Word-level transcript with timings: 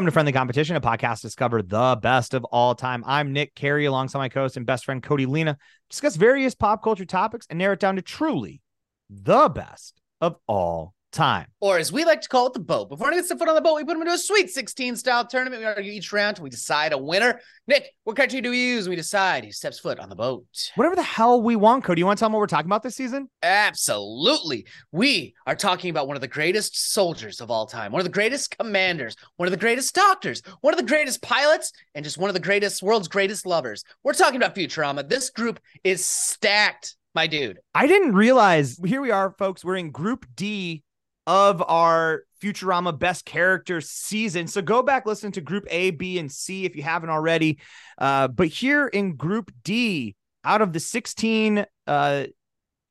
Welcome 0.00 0.06
to 0.06 0.12
Friendly 0.12 0.32
Competition, 0.32 0.76
a 0.76 0.80
podcast 0.80 1.20
discover 1.20 1.60
the 1.60 1.98
best 2.00 2.32
of 2.32 2.42
all 2.44 2.74
time. 2.74 3.04
I'm 3.06 3.34
Nick 3.34 3.54
Carey, 3.54 3.84
alongside 3.84 4.18
my 4.18 4.30
co-host 4.30 4.56
and 4.56 4.64
best 4.64 4.86
friend 4.86 5.02
Cody 5.02 5.26
Lena. 5.26 5.58
Discuss 5.90 6.16
various 6.16 6.54
pop 6.54 6.82
culture 6.82 7.04
topics 7.04 7.46
and 7.50 7.58
narrow 7.58 7.74
it 7.74 7.80
down 7.80 7.96
to 7.96 8.00
truly 8.00 8.62
the 9.10 9.50
best 9.50 10.00
of 10.22 10.36
all 10.46 10.94
time. 11.10 11.46
Or 11.60 11.78
as 11.78 11.92
we 11.92 12.04
like 12.04 12.20
to 12.22 12.28
call 12.28 12.46
it, 12.46 12.52
the 12.52 12.60
boat. 12.60 12.88
Before 12.88 13.08
anyone 13.08 13.20
gets 13.20 13.28
the 13.28 13.36
foot 13.36 13.48
on 13.48 13.54
the 13.54 13.60
boat, 13.60 13.76
we 13.76 13.84
put 13.84 13.94
them 13.94 14.02
into 14.02 14.12
a 14.12 14.18
Sweet 14.18 14.50
16 14.50 14.96
style 14.96 15.26
tournament. 15.26 15.60
We 15.60 15.66
argue 15.66 15.92
each 15.92 16.12
round 16.12 16.30
until 16.30 16.44
we 16.44 16.50
decide 16.50 16.92
a 16.92 16.98
winner. 16.98 17.40
Nick, 17.66 17.92
what 18.04 18.16
criteria 18.16 18.42
do 18.42 18.50
we 18.50 18.60
use? 18.60 18.88
We 18.88 18.96
decide 18.96 19.44
who 19.44 19.52
steps 19.52 19.78
foot 19.78 20.00
on 20.00 20.08
the 20.08 20.16
boat. 20.16 20.44
Whatever 20.74 20.96
the 20.96 21.02
hell 21.02 21.42
we 21.42 21.56
want, 21.56 21.84
Cody. 21.84 22.00
You 22.00 22.06
want 22.06 22.18
to 22.18 22.20
tell 22.20 22.28
them 22.28 22.34
what 22.34 22.40
we're 22.40 22.46
talking 22.46 22.68
about 22.68 22.82
this 22.82 22.96
season? 22.96 23.28
Absolutely. 23.42 24.66
We 24.92 25.34
are 25.46 25.54
talking 25.54 25.90
about 25.90 26.06
one 26.06 26.16
of 26.16 26.20
the 26.20 26.28
greatest 26.28 26.92
soldiers 26.92 27.40
of 27.40 27.50
all 27.50 27.66
time, 27.66 27.92
one 27.92 28.00
of 28.00 28.06
the 28.06 28.10
greatest 28.10 28.56
commanders, 28.56 29.16
one 29.36 29.46
of 29.46 29.52
the 29.52 29.58
greatest 29.58 29.94
doctors, 29.94 30.42
one 30.60 30.74
of 30.74 30.78
the 30.78 30.86
greatest 30.86 31.22
pilots, 31.22 31.72
and 31.94 32.04
just 32.04 32.18
one 32.18 32.30
of 32.30 32.34
the 32.34 32.40
greatest, 32.40 32.82
world's 32.82 33.08
greatest 33.08 33.46
lovers. 33.46 33.84
We're 34.02 34.14
talking 34.14 34.36
about 34.36 34.54
Futurama. 34.54 35.08
This 35.08 35.30
group 35.30 35.60
is 35.84 36.04
stacked, 36.04 36.96
my 37.14 37.26
dude. 37.26 37.58
I 37.74 37.86
didn't 37.86 38.14
realize. 38.14 38.78
Here 38.84 39.00
we 39.00 39.10
are, 39.10 39.34
folks. 39.38 39.64
We're 39.64 39.76
in 39.76 39.90
Group 39.90 40.26
D 40.34 40.82
of 41.30 41.62
our 41.68 42.24
Futurama 42.42 42.98
best 42.98 43.24
character 43.24 43.80
season. 43.80 44.48
So 44.48 44.60
go 44.62 44.82
back, 44.82 45.06
listen 45.06 45.30
to 45.32 45.40
group 45.40 45.64
A, 45.70 45.92
B, 45.92 46.18
and 46.18 46.30
C 46.30 46.64
if 46.64 46.74
you 46.74 46.82
haven't 46.82 47.10
already. 47.10 47.60
Uh, 47.98 48.26
but 48.26 48.48
here 48.48 48.88
in 48.88 49.14
group 49.14 49.52
D, 49.62 50.16
out 50.44 50.60
of 50.60 50.72
the 50.72 50.80
16 50.80 51.64
uh, 51.86 52.24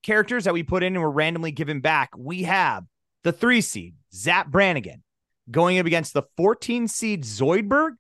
characters 0.04 0.46
that 0.46 0.54
we 0.54 0.64
put 0.64 0.84
in 0.84 0.94
and 0.96 1.04
were 1.04 1.12
randomly 1.12 1.52
given 1.52 1.82
back, 1.82 2.12
we 2.18 2.44
have 2.44 2.86
the 3.26 3.34
three 3.34 3.60
seed, 3.60 3.96
Zapp 4.14 4.48
Brannigan, 4.48 5.04
going 5.52 5.78
up 5.78 5.86
against 5.86 6.14
the 6.14 6.24
14 6.38 6.88
seed 6.88 7.24
Zoidberg. 7.26 7.96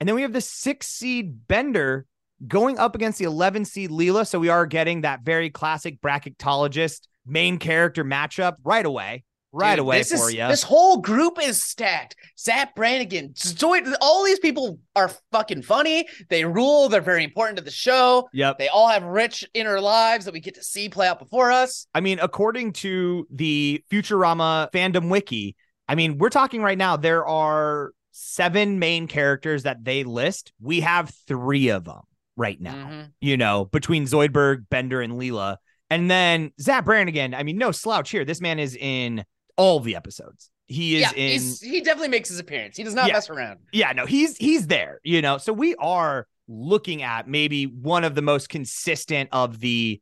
And 0.00 0.08
then 0.08 0.16
we 0.16 0.22
have 0.22 0.32
the 0.32 0.40
six 0.40 0.88
seed 0.88 1.46
Bender 1.46 2.04
going 2.48 2.80
up 2.80 2.96
against 2.96 3.20
the 3.20 3.26
11 3.26 3.64
seed 3.64 3.90
Leela. 3.90 4.26
So 4.26 4.40
we 4.40 4.48
are 4.48 4.66
getting 4.66 5.02
that 5.02 5.20
very 5.22 5.50
classic 5.50 6.00
bracketologist 6.00 7.06
main 7.24 7.58
character 7.58 8.04
matchup 8.04 8.56
right 8.64 8.84
away 8.84 9.22
right 9.52 9.76
Dude, 9.76 9.80
away 9.80 10.02
for 10.02 10.30
you. 10.30 10.46
This 10.48 10.62
whole 10.62 10.98
group 10.98 11.38
is 11.42 11.62
stacked. 11.62 12.16
Zapp 12.38 12.74
Brannigan, 12.74 13.30
Zoid, 13.30 13.92
all 14.00 14.24
these 14.24 14.38
people 14.38 14.78
are 14.94 15.10
fucking 15.32 15.62
funny. 15.62 16.06
They 16.28 16.44
rule. 16.44 16.88
They're 16.88 17.00
very 17.00 17.24
important 17.24 17.58
to 17.58 17.64
the 17.64 17.70
show. 17.70 18.28
Yep. 18.32 18.58
They 18.58 18.68
all 18.68 18.88
have 18.88 19.04
rich 19.04 19.48
inner 19.54 19.80
lives 19.80 20.24
that 20.24 20.34
we 20.34 20.40
get 20.40 20.54
to 20.54 20.62
see 20.62 20.88
play 20.88 21.08
out 21.08 21.18
before 21.18 21.50
us. 21.50 21.86
I 21.94 22.00
mean, 22.00 22.18
according 22.20 22.74
to 22.74 23.26
the 23.30 23.82
Futurama 23.90 24.70
fandom 24.72 25.08
wiki, 25.10 25.56
I 25.88 25.94
mean, 25.94 26.18
we're 26.18 26.28
talking 26.28 26.62
right 26.62 26.78
now. 26.78 26.96
There 26.96 27.26
are 27.26 27.92
seven 28.12 28.78
main 28.78 29.06
characters 29.06 29.62
that 29.62 29.84
they 29.84 30.04
list. 30.04 30.52
We 30.60 30.80
have 30.80 31.12
three 31.26 31.68
of 31.68 31.84
them 31.84 32.02
right 32.36 32.60
now. 32.60 32.74
Mm-hmm. 32.74 33.02
You 33.20 33.36
know, 33.36 33.64
between 33.64 34.04
Zoidberg, 34.04 34.68
Bender, 34.68 35.00
and 35.00 35.14
Leela. 35.14 35.56
And 35.90 36.10
then 36.10 36.52
Zapp 36.60 36.84
Brannigan, 36.84 37.34
I 37.34 37.42
mean, 37.42 37.56
no 37.56 37.72
slouch 37.72 38.10
here. 38.10 38.24
This 38.24 38.42
man 38.42 38.58
is 38.58 38.76
in 38.76 39.24
all 39.58 39.80
the 39.80 39.96
episodes. 39.96 40.50
He 40.66 40.96
is 40.96 41.02
yeah, 41.02 41.12
in. 41.12 41.72
he 41.72 41.80
definitely 41.80 42.08
makes 42.08 42.28
his 42.28 42.38
appearance. 42.38 42.76
He 42.76 42.84
does 42.84 42.94
not 42.94 43.08
yeah, 43.08 43.14
mess 43.14 43.28
around. 43.28 43.58
Yeah, 43.72 43.92
no, 43.92 44.06
he's 44.06 44.36
he's 44.36 44.66
there. 44.66 45.00
You 45.02 45.20
know, 45.20 45.38
so 45.38 45.52
we 45.52 45.74
are 45.76 46.26
looking 46.46 47.02
at 47.02 47.28
maybe 47.28 47.64
one 47.64 48.04
of 48.04 48.14
the 48.14 48.22
most 48.22 48.48
consistent 48.48 49.30
of 49.32 49.60
the 49.60 50.00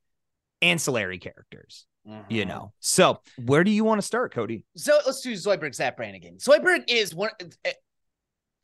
ancillary 0.62 1.18
characters. 1.18 1.86
Mm-hmm. 2.08 2.32
You 2.32 2.44
know, 2.44 2.72
so 2.78 3.20
where 3.44 3.64
do 3.64 3.70
you 3.70 3.84
want 3.84 4.00
to 4.00 4.06
start, 4.06 4.32
Cody? 4.32 4.64
So 4.76 4.98
let's 5.06 5.22
do 5.22 5.32
Zoidberg 5.32 5.74
Zapp 5.74 5.98
again. 5.98 6.36
Zoidberg 6.38 6.84
is 6.88 7.14
one 7.14 7.30
eh, 7.64 7.72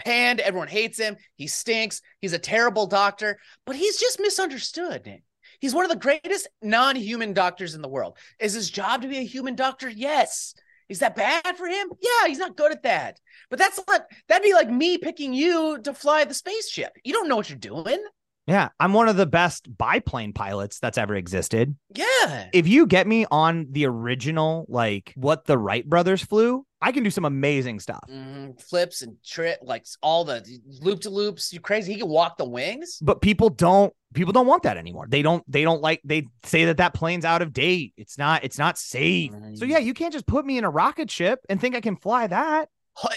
panned. 0.05 0.41
Everyone 0.41 0.69
hates 0.69 0.99
him. 0.99 1.17
He 1.37 1.47
stinks. 1.49 2.03
He's 2.21 2.33
a 2.33 2.39
terrible 2.39 2.87
doctor, 2.87 3.39
but 3.65 3.75
he's 3.75 3.99
just 3.99 4.21
misunderstood. 4.21 5.23
He's 5.61 5.75
one 5.75 5.85
of 5.85 5.91
the 5.91 5.97
greatest 5.97 6.49
non-human 6.63 7.33
doctors 7.33 7.75
in 7.75 7.83
the 7.83 7.89
world. 7.89 8.17
Is 8.41 8.55
his 8.55 8.71
job 8.71 9.03
to 9.03 9.09
be 9.09 9.19
a 9.19 9.25
human 9.25 9.55
doctor? 9.55 9.89
Yes. 9.89 10.55
Is 10.89 11.01
that 11.01 11.17
bad 11.17 11.57
for 11.57 11.67
him? 11.67 11.89
Yeah, 12.01 12.27
he's 12.27 12.39
not 12.39 12.57
good 12.57 12.73
at 12.73 12.83
that. 12.83 13.19
But 13.51 13.59
that's 13.59 13.81
not 13.89 14.03
that'd 14.29 14.43
be 14.43 14.55
like 14.55 14.71
me 14.71 14.99
picking 14.99 15.35
you 15.35 15.79
to 15.83 15.95
fly 15.95 16.25
the 16.25 16.35
spaceship. 16.35 16.93
You 17.05 17.13
don't 17.13 17.29
know 17.29 17.37
what 17.37 17.49
you're 17.49 17.59
doing. 17.59 18.03
Yeah, 18.47 18.71
I'm 18.81 18.93
one 18.93 19.09
of 19.09 19.17
the 19.17 19.27
best 19.27 19.69
biplane 19.79 20.33
pilots 20.33 20.81
that's 20.81 20.99
ever 20.99 21.15
existed. 21.15 21.77
Yeah. 21.95 22.49
If 22.53 22.67
you 22.67 22.87
get 22.87 23.07
me 23.07 23.25
on 23.31 23.69
the 23.71 23.87
original, 23.87 24.67
like 24.69 25.13
what 25.15 25.45
the 25.45 25.57
Wright 25.57 25.89
brothers 25.89 26.23
flew, 26.23 26.67
I 26.83 26.93
can 26.93 27.05
do 27.05 27.11
some 27.11 27.25
amazing 27.25 27.81
stuff. 27.81 28.05
Mm, 28.11 28.61
flips 28.61 29.03
and 29.03 29.17
trip, 29.25 29.61
like 29.63 29.87
all 30.03 30.25
the 30.25 30.45
loop 30.81 31.01
to 31.03 31.11
loops. 31.11 31.53
You 31.53 31.61
crazy? 31.61 31.93
He 31.93 32.01
can 32.01 32.09
walk 32.09 32.37
the 32.37 32.45
wings. 32.45 32.99
But 33.01 33.21
people 33.21 33.49
don't 33.49 33.93
people 34.15 34.33
don't 34.33 34.47
want 34.47 34.65
that 34.65 34.77
anymore. 34.77 35.07
They 35.09 35.23
don't 35.23 35.45
they 35.51 35.63
don't 35.63 35.81
like 35.81 36.01
they 36.05 36.27
say 36.45 36.67
that 36.67 36.79
that 36.79 36.93
plane's 36.93 37.25
out 37.25 37.41
of 37.41 37.53
date. 37.53 37.95
It's 37.97 38.19
not 38.19 38.45
it's 38.45 38.59
not 38.59 38.77
safe. 38.79 39.31
Mm. 39.31 39.57
So 39.57 39.65
yeah, 39.65 39.79
you 39.79 39.95
can't 39.95 40.13
just 40.13 40.27
put 40.27 40.45
me 40.45 40.59
in 40.59 40.65
a 40.65 40.71
rocket 40.71 41.11
ship 41.11 41.39
and 41.49 41.61
think 41.61 41.77
I 41.77 41.81
can 41.81 41.97
fly 41.97 42.27
that. 42.27 42.69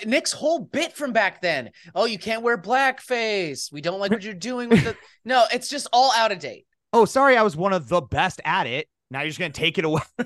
Nick's 0.05 0.31
whole 0.31 0.59
bit 0.59 0.93
from 0.93 1.11
back 1.11 1.41
then. 1.41 1.71
Oh, 1.93 2.05
you 2.05 2.17
can't 2.17 2.43
wear 2.43 2.57
blackface. 2.57 3.71
We 3.71 3.81
don't 3.81 3.99
like 3.99 4.11
what 4.11 4.23
you're 4.23 4.33
doing 4.33 4.69
with 4.69 4.83
the 4.83 4.95
No, 5.25 5.45
it's 5.51 5.69
just 5.69 5.87
all 5.91 6.11
out 6.13 6.31
of 6.31 6.39
date. 6.39 6.65
Oh, 6.93 7.05
sorry, 7.05 7.35
I 7.35 7.41
was 7.41 7.57
one 7.57 7.73
of 7.73 7.89
the 7.89 8.01
best 8.01 8.39
at 8.45 8.67
it. 8.67 8.87
Now 9.15 9.21
you're 9.21 9.29
just 9.29 9.39
gonna 9.39 9.53
take 9.53 9.77
it 9.77 9.85
away. 9.85 10.01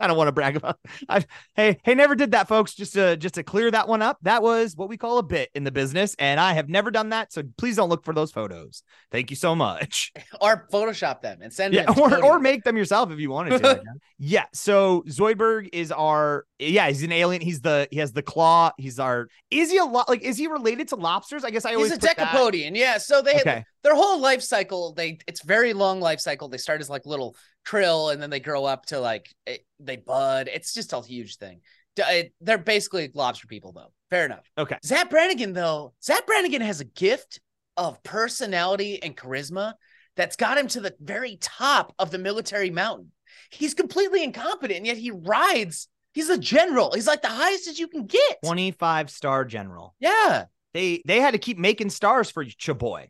I 0.00 0.06
don't 0.06 0.18
want 0.18 0.28
to 0.28 0.32
brag 0.32 0.54
about. 0.54 0.78
I 1.08 1.24
hey 1.54 1.78
hey 1.82 1.94
never 1.94 2.14
did 2.14 2.32
that, 2.32 2.46
folks. 2.46 2.74
Just 2.74 2.92
to 2.92 3.16
just 3.16 3.36
to 3.36 3.42
clear 3.42 3.70
that 3.70 3.88
one 3.88 4.02
up. 4.02 4.18
That 4.20 4.42
was 4.42 4.76
what 4.76 4.90
we 4.90 4.98
call 4.98 5.16
a 5.16 5.22
bit 5.22 5.48
in 5.54 5.64
the 5.64 5.72
business, 5.72 6.14
and 6.18 6.38
I 6.38 6.52
have 6.52 6.68
never 6.68 6.90
done 6.90 7.08
that. 7.08 7.32
So 7.32 7.42
please 7.56 7.76
don't 7.76 7.88
look 7.88 8.04
for 8.04 8.12
those 8.12 8.30
photos. 8.30 8.82
Thank 9.10 9.30
you 9.30 9.36
so 9.36 9.54
much. 9.54 10.12
Or 10.40 10.68
Photoshop 10.72 11.20
them 11.22 11.38
and 11.42 11.52
send 11.52 11.74
yeah, 11.74 11.86
them. 11.86 11.98
or 11.98 12.24
or 12.24 12.38
make 12.38 12.62
them 12.62 12.76
yourself 12.76 13.10
if 13.10 13.18
you 13.18 13.30
wanted 13.30 13.60
to. 13.62 13.82
yeah. 14.18 14.44
So 14.52 15.02
Zoidberg 15.08 15.70
is 15.72 15.90
our 15.90 16.44
yeah 16.58 16.86
he's 16.88 17.02
an 17.02 17.12
alien. 17.12 17.40
He's 17.40 17.60
the 17.60 17.88
he 17.90 17.98
has 17.98 18.12
the 18.12 18.22
claw. 18.22 18.70
He's 18.76 19.00
our 19.00 19.28
is 19.50 19.70
he 19.70 19.78
a 19.78 19.84
lot 19.84 20.08
like 20.08 20.22
is 20.22 20.36
he 20.36 20.46
related 20.46 20.88
to 20.88 20.96
lobsters? 20.96 21.44
I 21.44 21.50
guess 21.50 21.64
I 21.64 21.74
always 21.74 21.92
he's 21.92 22.04
a 22.04 22.06
decapodian. 22.06 22.72
That. 22.74 22.78
Yeah. 22.78 22.98
So 22.98 23.22
they 23.22 23.40
okay. 23.40 23.64
their 23.82 23.94
whole 23.94 24.20
life 24.20 24.42
cycle. 24.42 24.92
They 24.92 25.18
it's 25.26 25.42
very 25.42 25.72
long 25.72 26.00
life 26.00 26.20
cycle. 26.20 26.48
They 26.48 26.58
start 26.58 26.80
as 26.80 26.90
like 26.90 27.06
little 27.06 27.34
krill 27.68 28.12
and 28.12 28.22
then 28.22 28.30
they 28.30 28.40
grow 28.40 28.64
up 28.64 28.86
to 28.86 29.00
like 29.00 29.28
it, 29.46 29.64
they 29.80 29.96
bud. 29.96 30.48
It's 30.52 30.74
just 30.74 30.92
a 30.92 31.00
huge 31.00 31.36
thing. 31.36 31.60
Eh, 31.98 32.24
they're 32.40 32.58
basically 32.58 33.10
lobster 33.14 33.46
people, 33.46 33.72
though. 33.72 33.92
Fair 34.10 34.24
enough. 34.24 34.44
Okay. 34.56 34.78
Zapp 34.84 35.10
Brannigan, 35.10 35.52
though, 35.52 35.94
Zapp 36.02 36.26
Brannigan 36.26 36.62
has 36.62 36.80
a 36.80 36.84
gift 36.84 37.40
of 37.76 38.02
personality 38.02 39.02
and 39.02 39.16
charisma 39.16 39.74
that's 40.16 40.36
got 40.36 40.58
him 40.58 40.68
to 40.68 40.80
the 40.80 40.94
very 41.00 41.38
top 41.40 41.94
of 41.98 42.10
the 42.10 42.18
military 42.18 42.70
mountain. 42.70 43.12
He's 43.50 43.74
completely 43.74 44.24
incompetent, 44.24 44.78
and 44.78 44.86
yet 44.86 44.96
he 44.96 45.10
rides. 45.10 45.88
He's 46.12 46.30
a 46.30 46.38
general. 46.38 46.92
He's 46.92 47.06
like 47.06 47.22
the 47.22 47.28
highest 47.28 47.68
as 47.68 47.78
you 47.78 47.88
can 47.88 48.06
get. 48.06 48.38
25 48.44 49.10
star 49.10 49.44
general. 49.44 49.94
Yeah. 50.00 50.44
They 50.74 51.02
they 51.06 51.20
had 51.20 51.32
to 51.32 51.38
keep 51.38 51.58
making 51.58 51.90
stars 51.90 52.30
for 52.30 52.44
Chaboy. 52.44 53.08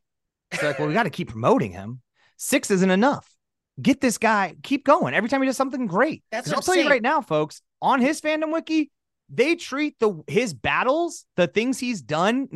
It's 0.50 0.62
like, 0.62 0.78
well, 0.78 0.88
we 0.88 0.94
got 0.94 1.04
to 1.04 1.10
keep 1.10 1.28
promoting 1.28 1.72
him. 1.72 2.00
Six 2.36 2.70
isn't 2.70 2.90
enough 2.90 3.37
get 3.80 4.00
this 4.00 4.18
guy, 4.18 4.56
keep 4.62 4.84
going. 4.84 5.14
Every 5.14 5.28
time 5.28 5.40
he 5.40 5.46
does 5.46 5.56
something 5.56 5.86
great. 5.86 6.22
That's 6.30 6.48
I'll 6.52 6.60
tell 6.62 6.74
saying. 6.74 6.86
you 6.86 6.90
right 6.90 7.02
now, 7.02 7.20
folks, 7.20 7.62
on 7.80 8.00
his 8.00 8.20
fandom 8.20 8.52
wiki, 8.52 8.90
they 9.28 9.54
treat 9.54 9.98
the 9.98 10.22
his 10.26 10.54
battles, 10.54 11.26
the 11.36 11.46
things 11.46 11.78
he's 11.78 12.00
done. 12.00 12.48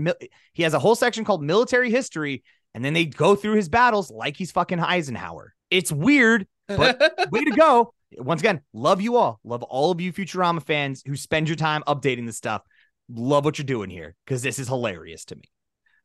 He 0.52 0.62
has 0.62 0.74
a 0.74 0.78
whole 0.78 0.94
section 0.94 1.24
called 1.24 1.42
military 1.42 1.90
history, 1.90 2.42
and 2.74 2.84
then 2.84 2.94
they 2.94 3.04
go 3.04 3.34
through 3.34 3.54
his 3.54 3.68
battles 3.68 4.10
like 4.10 4.36
he's 4.36 4.52
fucking 4.52 4.80
Eisenhower. 4.80 5.54
It's 5.70 5.92
weird, 5.92 6.46
but 6.68 7.00
way 7.30 7.44
to 7.44 7.50
go. 7.50 7.94
Once 8.18 8.40
again, 8.40 8.60
love 8.72 9.00
you 9.00 9.16
all. 9.16 9.40
Love 9.44 9.62
all 9.62 9.90
of 9.90 10.00
you 10.00 10.12
Futurama 10.12 10.62
fans 10.62 11.02
who 11.06 11.16
spend 11.16 11.48
your 11.48 11.56
time 11.56 11.82
updating 11.86 12.26
this 12.26 12.36
stuff. 12.36 12.62
Love 13.10 13.44
what 13.44 13.58
you're 13.58 13.64
doing 13.64 13.90
here 13.90 14.14
because 14.24 14.42
this 14.42 14.58
is 14.58 14.68
hilarious 14.68 15.24
to 15.26 15.36
me. 15.36 15.44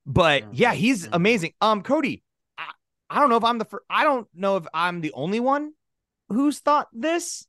But 0.06 0.54
yeah, 0.54 0.74
he's 0.74 1.08
amazing. 1.12 1.54
Um, 1.60 1.82
Cody, 1.82 2.24
I 3.10 3.20
don't 3.20 3.30
know 3.30 3.38
if 3.38 3.44
I'm 3.44 3.58
the 3.58 3.66
first, 3.66 3.86
I 3.90 4.04
don't 4.04 4.28
know 4.34 4.58
if 4.58 4.66
I'm 4.74 5.02
the 5.02 5.14
only 5.14 5.40
one 5.40 5.74
who's 6.30 6.60
thought 6.60 6.88
this, 6.94 7.46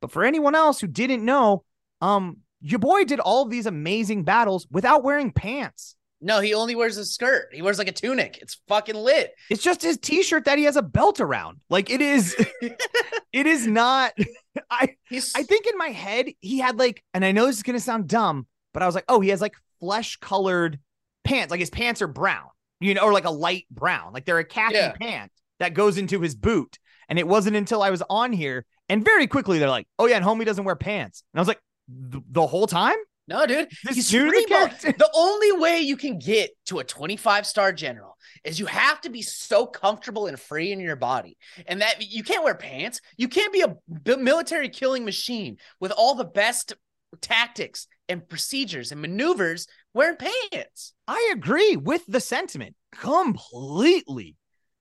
but 0.00 0.10
for 0.10 0.24
anyone 0.24 0.54
else 0.54 0.80
who 0.80 0.86
didn't 0.86 1.24
know, 1.24 1.64
um, 2.00 2.38
your 2.60 2.78
boy 2.78 3.04
did 3.04 3.20
all 3.20 3.42
of 3.42 3.50
these 3.50 3.66
amazing 3.66 4.24
battles 4.24 4.66
without 4.70 5.04
wearing 5.04 5.30
pants. 5.30 5.96
No, 6.20 6.40
he 6.40 6.54
only 6.54 6.74
wears 6.74 6.96
a 6.96 7.04
skirt. 7.04 7.50
He 7.52 7.60
wears 7.60 7.76
like 7.76 7.88
a 7.88 7.92
tunic. 7.92 8.38
It's 8.40 8.58
fucking 8.66 8.94
lit. 8.94 9.34
It's 9.50 9.62
just 9.62 9.82
his 9.82 9.98
t-shirt 9.98 10.46
that 10.46 10.56
he 10.56 10.64
has 10.64 10.76
a 10.76 10.82
belt 10.82 11.20
around. 11.20 11.60
Like 11.68 11.90
it 11.90 12.00
is 12.00 12.34
it 13.32 13.46
is 13.46 13.66
not 13.66 14.14
I 14.70 14.96
He's... 15.10 15.34
I 15.34 15.42
think 15.42 15.66
in 15.66 15.76
my 15.76 15.88
head 15.88 16.28
he 16.40 16.58
had 16.58 16.78
like 16.78 17.04
and 17.12 17.24
I 17.24 17.32
know 17.32 17.44
this 17.44 17.56
is 17.56 17.62
going 17.62 17.76
to 17.76 17.84
sound 17.84 18.08
dumb, 18.08 18.46
but 18.72 18.82
I 18.82 18.86
was 18.86 18.94
like, 18.94 19.04
"Oh, 19.06 19.20
he 19.20 19.28
has 19.28 19.42
like 19.42 19.54
flesh-colored 19.80 20.78
pants. 21.24 21.50
Like 21.50 21.60
his 21.60 21.68
pants 21.70 22.00
are 22.00 22.06
brown." 22.06 22.48
You 22.84 22.94
know, 22.94 23.02
or 23.02 23.12
like 23.12 23.24
a 23.24 23.30
light 23.30 23.66
brown, 23.70 24.12
like 24.12 24.24
they're 24.24 24.38
a 24.38 24.44
khaki 24.44 24.74
yeah. 24.74 24.92
pant 24.92 25.32
that 25.60 25.74
goes 25.74 25.98
into 25.98 26.20
his 26.20 26.34
boot. 26.34 26.78
And 27.08 27.18
it 27.18 27.28
wasn't 27.28 27.56
until 27.56 27.82
I 27.82 27.90
was 27.90 28.02
on 28.08 28.32
here 28.32 28.64
and 28.88 29.04
very 29.04 29.26
quickly 29.26 29.58
they're 29.58 29.68
like, 29.68 29.86
oh 29.98 30.06
yeah, 30.06 30.16
and 30.16 30.24
homie 30.24 30.44
doesn't 30.44 30.64
wear 30.64 30.76
pants. 30.76 31.22
And 31.32 31.38
I 31.38 31.42
was 31.42 31.48
like, 31.48 31.60
the 31.88 32.46
whole 32.46 32.66
time? 32.66 32.96
No, 33.26 33.46
dude. 33.46 33.70
This 33.84 33.96
He's 33.96 34.12
new 34.12 34.20
to 34.20 34.24
the 34.26 34.30
free 34.32 34.46
ball. 34.46 34.66
character. 34.66 34.92
The 34.92 35.10
only 35.14 35.52
way 35.52 35.80
you 35.80 35.96
can 35.96 36.18
get 36.18 36.50
to 36.66 36.80
a 36.80 36.84
25 36.84 37.46
star 37.46 37.72
general 37.72 38.16
is 38.44 38.60
you 38.60 38.66
have 38.66 39.00
to 39.02 39.10
be 39.10 39.22
so 39.22 39.66
comfortable 39.66 40.26
and 40.26 40.38
free 40.38 40.72
in 40.72 40.80
your 40.80 40.96
body. 40.96 41.38
And 41.66 41.80
that 41.80 42.02
you 42.02 42.22
can't 42.22 42.44
wear 42.44 42.54
pants. 42.54 43.00
You 43.16 43.28
can't 43.28 43.52
be 43.52 43.62
a 43.62 44.16
military 44.16 44.68
killing 44.68 45.06
machine 45.06 45.56
with 45.80 45.90
all 45.92 46.14
the 46.14 46.24
best 46.24 46.74
tactics 47.22 47.86
and 48.10 48.28
procedures 48.28 48.92
and 48.92 49.00
maneuvers 49.00 49.66
wearing 49.94 50.16
pants. 50.16 50.92
I 51.08 51.32
agree 51.34 51.76
with 51.76 52.04
the 52.06 52.20
sentiment 52.20 52.74
completely. 52.92 54.36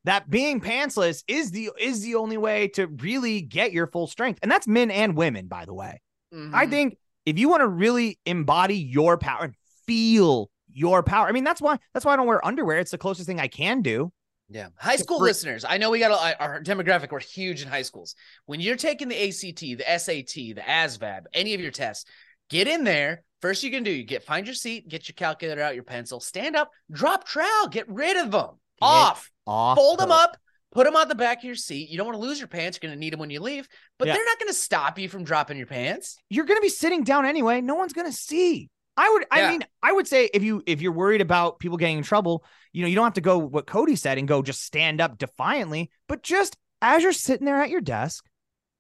That 0.05 0.29
being 0.29 0.59
pantsless 0.59 1.23
is 1.27 1.51
the 1.51 1.69
is 1.79 2.01
the 2.01 2.15
only 2.15 2.37
way 2.37 2.67
to 2.69 2.87
really 2.87 3.41
get 3.41 3.71
your 3.71 3.87
full 3.87 4.07
strength. 4.07 4.39
And 4.41 4.51
that's 4.51 4.67
men 4.67 4.91
and 4.91 5.15
women, 5.15 5.47
by 5.47 5.63
the 5.65 5.73
way. 5.73 6.01
I 6.33 6.65
Mhm. 6.65 6.69
think 6.69 6.97
if 7.25 7.39
you 7.39 7.47
want 7.47 7.61
to 7.61 7.67
really 7.67 8.19
embody 8.25 8.75
your 8.75 9.17
power 9.17 9.43
and 9.45 9.53
feel 9.85 10.49
your 10.73 11.03
power, 11.03 11.27
I 11.27 11.31
mean, 11.31 11.43
that's 11.45 11.61
why 11.61 11.77
that's 11.93 12.05
why 12.05 12.13
I 12.13 12.15
don't 12.17 12.27
wear 12.27 12.45
underwear. 12.45 12.79
It's 12.79 12.91
the 12.91 12.97
closest 12.97 13.27
thing 13.27 13.39
I 13.39 13.47
can 13.47 13.81
do. 13.81 14.11
Yeah. 14.49 14.69
High 14.77 14.97
school 14.97 15.19
For- 15.19 15.25
listeners, 15.25 15.63
I 15.63 15.77
know 15.77 15.89
we 15.89 15.99
got 15.99 16.11
a, 16.11 16.39
our 16.41 16.61
demographic, 16.61 17.11
we're 17.11 17.19
huge 17.21 17.61
in 17.61 17.69
high 17.69 17.81
schools. 17.83 18.13
When 18.45 18.59
you're 18.59 18.75
taking 18.75 19.07
the 19.07 19.15
ACT, 19.29 19.77
the 19.77 19.89
SAT, 19.89 20.53
the 20.53 20.61
ASVAB, 20.61 21.23
any 21.33 21.53
of 21.53 21.61
your 21.61 21.71
tests, 21.71 22.05
get 22.49 22.67
in 22.67 22.83
there. 22.83 23.23
First, 23.43 23.61
you 23.61 23.71
can 23.71 23.83
do 23.83 23.91
you 23.91 24.05
get 24.05 24.23
find 24.23 24.47
your 24.47 24.53
seat, 24.55 24.87
get 24.87 25.09
your 25.09 25.15
calculator 25.15 25.61
out, 25.61 25.75
your 25.75 25.83
pencil, 25.83 26.21
stand 26.21 26.55
up, 26.55 26.71
drop 26.89 27.27
trowel, 27.27 27.67
get 27.69 27.89
rid 27.89 28.15
of 28.15 28.31
them 28.31 28.51
off, 28.81 29.29
Off 29.45 29.77
fold 29.77 29.99
them 29.99 30.13
up, 30.13 30.37
put 30.71 30.85
them 30.85 30.95
on 30.95 31.09
the 31.09 31.15
back 31.15 31.39
of 31.39 31.43
your 31.43 31.55
seat. 31.55 31.89
You 31.89 31.97
don't 31.97 32.07
want 32.07 32.17
to 32.17 32.25
lose 32.25 32.39
your 32.39 32.47
pants. 32.47 32.79
You're 32.81 32.87
going 32.87 32.97
to 32.97 32.99
need 33.01 33.11
them 33.11 33.19
when 33.19 33.29
you 33.29 33.41
leave, 33.41 33.67
but 33.99 34.07
Yeah. 34.07 34.13
they're 34.13 34.23
not 34.23 34.39
going 34.39 34.47
to 34.47 34.53
stop 34.53 34.97
you 34.97 35.09
from 35.09 35.25
dropping 35.25 35.57
your 35.57 35.67
pants. 35.67 36.15
You're 36.29 36.45
gonna 36.45 36.61
be 36.61 36.69
sitting 36.69 37.03
down 37.03 37.25
anyway. 37.25 37.59
No 37.59 37.75
one's 37.75 37.91
gonna 37.91 38.13
see. 38.13 38.69
I 38.95 39.09
would, 39.09 39.25
I 39.29 39.51
mean, 39.51 39.65
I 39.81 39.91
would 39.91 40.07
say 40.07 40.29
if 40.33 40.41
you 40.41 40.63
if 40.65 40.81
you're 40.81 40.93
worried 40.93 41.19
about 41.19 41.59
people 41.59 41.75
getting 41.75 41.97
in 41.97 42.03
trouble, 42.05 42.45
you 42.71 42.81
know, 42.81 42.87
you 42.87 42.95
don't 42.95 43.03
have 43.03 43.15
to 43.15 43.21
go 43.21 43.39
what 43.39 43.67
Cody 43.67 43.97
said 43.97 44.17
and 44.17 44.25
go 44.25 44.41
just 44.41 44.63
stand 44.63 45.01
up 45.01 45.17
defiantly, 45.17 45.91
but 46.07 46.23
just 46.23 46.55
as 46.81 47.03
you're 47.03 47.11
sitting 47.11 47.45
there 47.45 47.61
at 47.61 47.69
your 47.69 47.81
desk, 47.81 48.25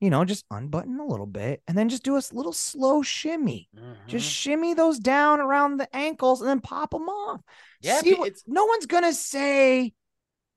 you 0.03 0.09
know, 0.09 0.25
just 0.25 0.43
unbutton 0.51 0.99
a 0.99 1.05
little 1.05 1.25
bit 1.25 1.61
and 1.67 1.77
then 1.77 1.87
just 1.87 2.03
do 2.03 2.17
a 2.17 2.21
little 2.33 2.51
slow 2.51 3.01
shimmy. 3.01 3.69
Just 4.07 4.27
Mhm. 4.27 4.31
shimmy 4.31 4.73
those 4.73 4.99
down 4.99 5.39
around 5.39 5.77
the 5.77 5.87
ankles 5.95 6.41
and 6.41 6.49
then 6.49 6.59
pop 6.59 6.91
them 6.91 7.07
off. 7.07 7.39
Yeah, 7.81 8.01
See 8.01 8.13
what- 8.13 8.33
no 8.45 8.65
one's 8.65 8.85
gonna 8.85 9.13
say 9.13 9.93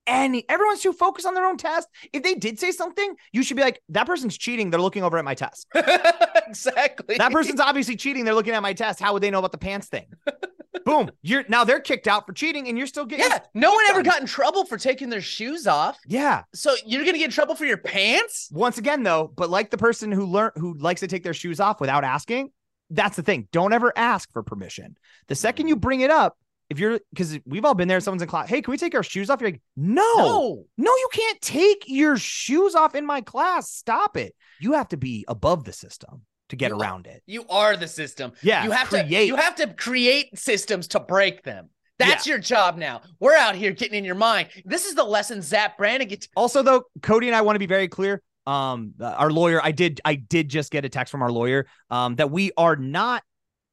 any. 0.08 0.44
Everyone's 0.48 0.80
too 0.82 0.92
focused 0.92 1.26
on 1.28 1.34
their 1.34 1.46
own 1.46 1.56
test. 1.58 1.86
If 2.12 2.24
they 2.24 2.34
did 2.34 2.58
say 2.58 2.72
something, 2.72 3.14
you 3.32 3.42
should 3.44 3.56
be 3.56 3.62
like, 3.62 3.80
"That 3.88 4.06
person's 4.06 4.36
cheating. 4.36 4.70
They're 4.70 4.80
looking 4.80 5.04
over 5.04 5.16
at 5.18 5.24
my 5.24 5.34
test. 5.34 5.68
exactly. 6.46 7.16
That 7.16 7.32
person's 7.32 7.60
obviously 7.60 7.96
cheating. 7.96 8.24
They're 8.24 8.34
looking 8.34 8.54
at 8.54 8.62
my 8.62 8.72
test. 8.72 9.00
How 9.00 9.12
would 9.12 9.22
they 9.22 9.30
know 9.30 9.38
about 9.38 9.52
the 9.52 9.58
pants 9.58 9.86
thing?" 9.88 10.06
Boom. 10.84 11.10
You're 11.22 11.44
now 11.48 11.64
they're 11.64 11.80
kicked 11.80 12.06
out 12.08 12.26
for 12.26 12.32
cheating, 12.32 12.68
and 12.68 12.76
you're 12.76 12.86
still 12.86 13.04
getting. 13.06 13.26
Yeah, 13.28 13.38
no 13.54 13.72
one 13.72 13.84
ever 13.90 14.02
got 14.02 14.20
in 14.20 14.26
trouble 14.26 14.64
for 14.66 14.76
taking 14.76 15.08
their 15.08 15.20
shoes 15.20 15.66
off. 15.66 15.98
Yeah. 16.06 16.42
So 16.54 16.74
you're 16.84 17.04
gonna 17.04 17.18
get 17.18 17.26
in 17.26 17.30
trouble 17.30 17.54
for 17.54 17.64
your 17.64 17.78
pants? 17.78 18.48
Once 18.52 18.78
again, 18.78 19.02
though, 19.02 19.32
but 19.34 19.50
like 19.50 19.70
the 19.70 19.78
person 19.78 20.12
who 20.12 20.26
learned 20.26 20.52
who 20.56 20.74
likes 20.78 21.00
to 21.00 21.06
take 21.06 21.22
their 21.24 21.34
shoes 21.34 21.60
off 21.60 21.80
without 21.80 22.04
asking, 22.04 22.50
that's 22.90 23.16
the 23.16 23.22
thing. 23.22 23.48
Don't 23.52 23.72
ever 23.72 23.92
ask 23.96 24.30
for 24.32 24.42
permission. 24.42 24.96
The 25.28 25.34
second 25.34 25.68
you 25.68 25.76
bring 25.76 26.00
it 26.00 26.10
up, 26.10 26.36
if 26.70 26.78
you're 26.78 27.00
because 27.12 27.38
we've 27.46 27.64
all 27.64 27.74
been 27.74 27.88
there, 27.88 28.00
someone's 28.00 28.22
in 28.22 28.28
class, 28.28 28.48
hey, 28.48 28.60
can 28.62 28.70
we 28.72 28.78
take 28.78 28.94
our 28.94 29.02
shoes 29.02 29.30
off? 29.30 29.40
You're 29.40 29.50
like, 29.50 29.62
no, 29.76 30.02
No. 30.16 30.64
no, 30.76 30.90
you 30.90 31.08
can't 31.12 31.40
take 31.40 31.84
your 31.86 32.16
shoes 32.16 32.74
off 32.74 32.94
in 32.94 33.06
my 33.06 33.20
class. 33.20 33.70
Stop 33.70 34.16
it. 34.16 34.34
You 34.60 34.72
have 34.72 34.88
to 34.88 34.96
be 34.96 35.24
above 35.28 35.64
the 35.64 35.72
system 35.72 36.22
to 36.50 36.56
get 36.56 36.68
You 36.70 36.76
are- 36.76 36.80
around 36.80 37.06
it. 37.06 37.22
You 37.26 37.44
are 37.48 37.76
the 37.76 37.88
system. 37.88 38.32
Yeah, 38.42 38.64
You 38.64 38.70
have 38.70 38.88
to 38.90 39.02
create. 39.04 39.26
you 39.26 39.36
have 39.36 39.54
to 39.56 39.72
create 39.74 40.38
systems 40.38 40.88
to 40.88 41.00
break 41.00 41.42
them. 41.42 41.70
That's 41.98 42.26
your 42.26 42.38
job 42.38 42.76
now. 42.76 43.00
We're 43.20 43.36
out 43.36 43.54
here 43.54 43.72
getting 43.72 43.96
in 43.98 44.04
your 44.04 44.14
mind. 44.16 44.48
This 44.66 44.84
is 44.84 44.94
the 44.94 45.02
lesson 45.04 45.40
Zapp 45.40 45.78
Brannigan. 45.78 46.18
Also, 46.36 46.62
though, 46.62 46.82
Cody 47.02 47.26
and 47.28 47.34
I 47.34 47.40
want 47.40 47.54
to 47.56 47.58
be 47.58 47.66
very 47.66 47.88
clear. 47.88 48.20
Um, 48.46 48.92
our 49.00 49.30
lawyer, 49.30 49.60
I 49.64 49.72
did, 49.72 50.00
I 50.04 50.14
did 50.16 50.48
just 50.50 50.70
get 50.70 50.84
a 50.84 50.88
text 50.90 51.10
from 51.10 51.22
our 51.22 51.32
lawyer, 51.32 51.66
um, 51.90 52.14
that 52.16 52.30
we 52.30 52.52
are 52.56 52.76
not 52.76 53.22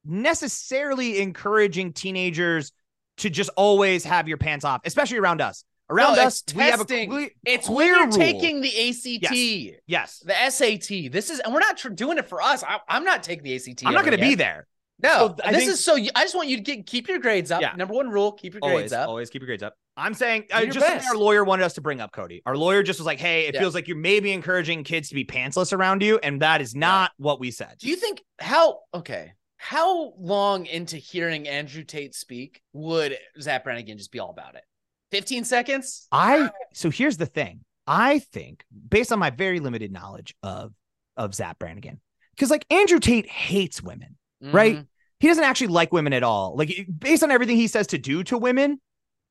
necessarily 0.06 1.20
encouraging 1.22 1.94
teenagers 1.94 2.72
to 3.18 3.30
just 3.30 3.50
always 3.56 4.04
have 4.06 4.28
your 4.28 4.38
pants 4.38 4.66
off, 4.66 4.82
especially 4.86 5.18
around 5.18 5.42
us. 5.42 5.64
Around 5.90 6.16
No, 6.16 6.24
us, 6.24 6.42
it's 6.42 6.54
we 6.54 6.64
have 6.64 6.80
a 6.82 6.86
testing. 6.86 7.30
It's 7.46 7.68
when 7.68 7.76
clear 7.76 7.94
you're 7.96 8.06
rule. 8.08 8.12
taking 8.18 8.62
the 8.62 8.90
ACT, 8.90 9.80
Yes, 9.86 10.20
the 10.26 10.34
SAT. 10.50 11.12
This 11.12 11.30
is, 11.30 11.40
and 11.42 11.54
we're 11.54 11.60
not 11.60 11.78
tr- 11.78 11.90
doing 11.90 12.18
it 12.18 12.28
for 12.28 12.42
us. 12.42 12.64
I, 12.64 12.80
I'm 12.88 13.04
not 13.04 13.22
taking 13.24 13.44
the 13.44 13.56
ACT. 13.56 13.86
I'm 13.86 13.94
not 13.94 14.06
going 14.06 14.18
to 14.18 14.24
be 14.24 14.36
there. 14.36 14.66
No, 15.02 15.10
So 15.10 15.50
this 15.52 15.58
think- 15.58 15.70
is 15.72 15.84
so. 15.84 15.96
I 15.96 16.24
just 16.24 16.36
want 16.36 16.48
you 16.48 16.56
to 16.58 16.64
get, 16.64 16.86
keep 16.86 17.10
your 17.10 17.20
grades 17.20 17.52
up. 17.52 17.62
Yeah. 17.62 17.74
Number 17.76 17.94
one 17.94 18.10
rule: 18.10 18.32
keep 18.32 18.54
your 18.54 18.62
grades 18.62 18.74
Always, 18.74 18.94
up. 18.94 19.10
always 19.10 19.30
keep 19.30 19.42
your 19.42 19.48
grades 19.48 19.64
up. 19.64 19.76
I'm 19.98 20.14
saying, 20.14 20.46
uh, 20.52 20.66
just 20.66 20.80
best. 20.80 21.08
our 21.08 21.18
lawyer 21.18 21.44
wanted 21.44 21.64
us 21.66 21.74
to 21.74 21.82
bring 21.82 22.00
up, 22.00 22.12
Cody. 22.14 22.42
Our 22.46 22.56
lawyer 22.56 22.82
just 22.84 23.00
was 23.00 23.06
like, 23.06 23.20
"Hey, 23.20 23.48
it 23.48 23.54
Yeah. 23.56 23.60
feels 23.60 23.76
like 23.76 23.88
you're 23.88 23.98
maybe 23.98 24.32
encouraging 24.32 24.84
kids 24.86 25.10
to 25.10 25.16
be 25.16 25.26
pantsless 25.26 25.74
around 25.74 26.02
you," 26.02 26.20
and 26.24 26.42
that 26.42 26.62
is 26.62 26.74
not 26.76 27.12
what 27.18 27.40
we 27.40 27.52
said. 27.52 27.76
Do 27.80 27.90
you 27.90 27.96
think 27.98 28.24
how 28.40 28.80
okay? 28.94 29.34
How 29.58 30.14
long 30.18 30.66
into 30.68 30.98
hearing 30.98 31.48
Andrew 31.48 31.84
Tate 31.84 32.16
speak 32.16 32.62
would 32.74 33.18
Zapp 33.42 33.64
Brannigan 33.66 33.98
just 33.98 34.12
be 34.12 34.20
all 34.20 34.30
about 34.30 34.56
it? 34.56 34.64
15 35.14 35.44
seconds? 35.44 36.08
I 36.12 36.50
so 36.74 36.90
here's 36.90 37.18
the 37.18 37.28
thing. 37.28 37.60
I 37.86 38.20
think, 38.20 38.64
based 38.90 39.12
on 39.12 39.20
my 39.20 39.30
very 39.30 39.60
limited 39.60 39.92
knowledge 39.92 40.34
of 40.42 40.74
of 41.16 41.36
Zapp 41.36 41.60
Brannigan, 41.60 42.02
because 42.36 42.50
like 42.50 42.66
Andrew 42.72 43.00
Tate 43.00 43.30
hates 43.30 43.82
women, 43.84 44.16
right? 44.42 44.78
Mhm. 44.78 44.88
He 45.20 45.28
doesn't 45.28 45.44
actually 45.44 45.68
like 45.68 45.94
women 45.94 46.14
at 46.14 46.24
all. 46.24 46.56
Like 46.58 46.88
based 46.98 47.22
on 47.22 47.30
everything 47.30 47.58
he 47.58 47.68
says 47.68 47.86
to 47.88 47.98
do 48.00 48.24
to 48.24 48.38
women, 48.38 48.82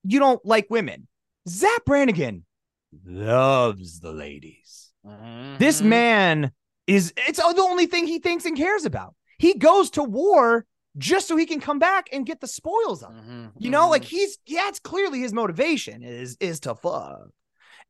you 0.05 0.21
don't 0.21 0.45
like 0.45 0.69
women. 0.71 1.09
Zapp 1.49 1.85
Brannigan 1.85 2.45
loves 3.05 3.99
the 4.01 4.13
ladies. 4.13 4.93
This 5.59 5.81
Mhm. 5.81 5.87
man 5.87 6.53
is 6.87 7.13
it's 7.17 7.39
the 7.41 7.63
only 7.63 7.87
thing 7.87 8.07
he 8.07 8.21
thinks 8.21 8.45
and 8.45 8.57
cares 8.57 8.85
about. 8.85 9.17
He 9.39 9.55
goes 9.55 9.91
to 9.91 10.05
war 10.05 10.65
just 10.99 11.27
so 11.29 11.37
he 11.37 11.47
can 11.47 11.61
come 11.61 11.79
back 11.79 12.09
and 12.13 12.27
get 12.27 12.41
the 12.41 12.47
spoils 12.47 13.03
of. 13.03 13.11
Mhm. 13.13 13.53
You 13.59 13.71
know, 13.71 13.89
like 13.89 14.03
Mhm. 14.03 14.09
he's 14.09 14.39
yeah, 14.47 14.69
it's 14.69 14.79
clearly 14.79 15.21
his 15.21 15.33
motivation 15.33 16.03
is 16.03 16.37
is 16.41 16.61
to 16.61 16.75
fuck. 16.75 17.29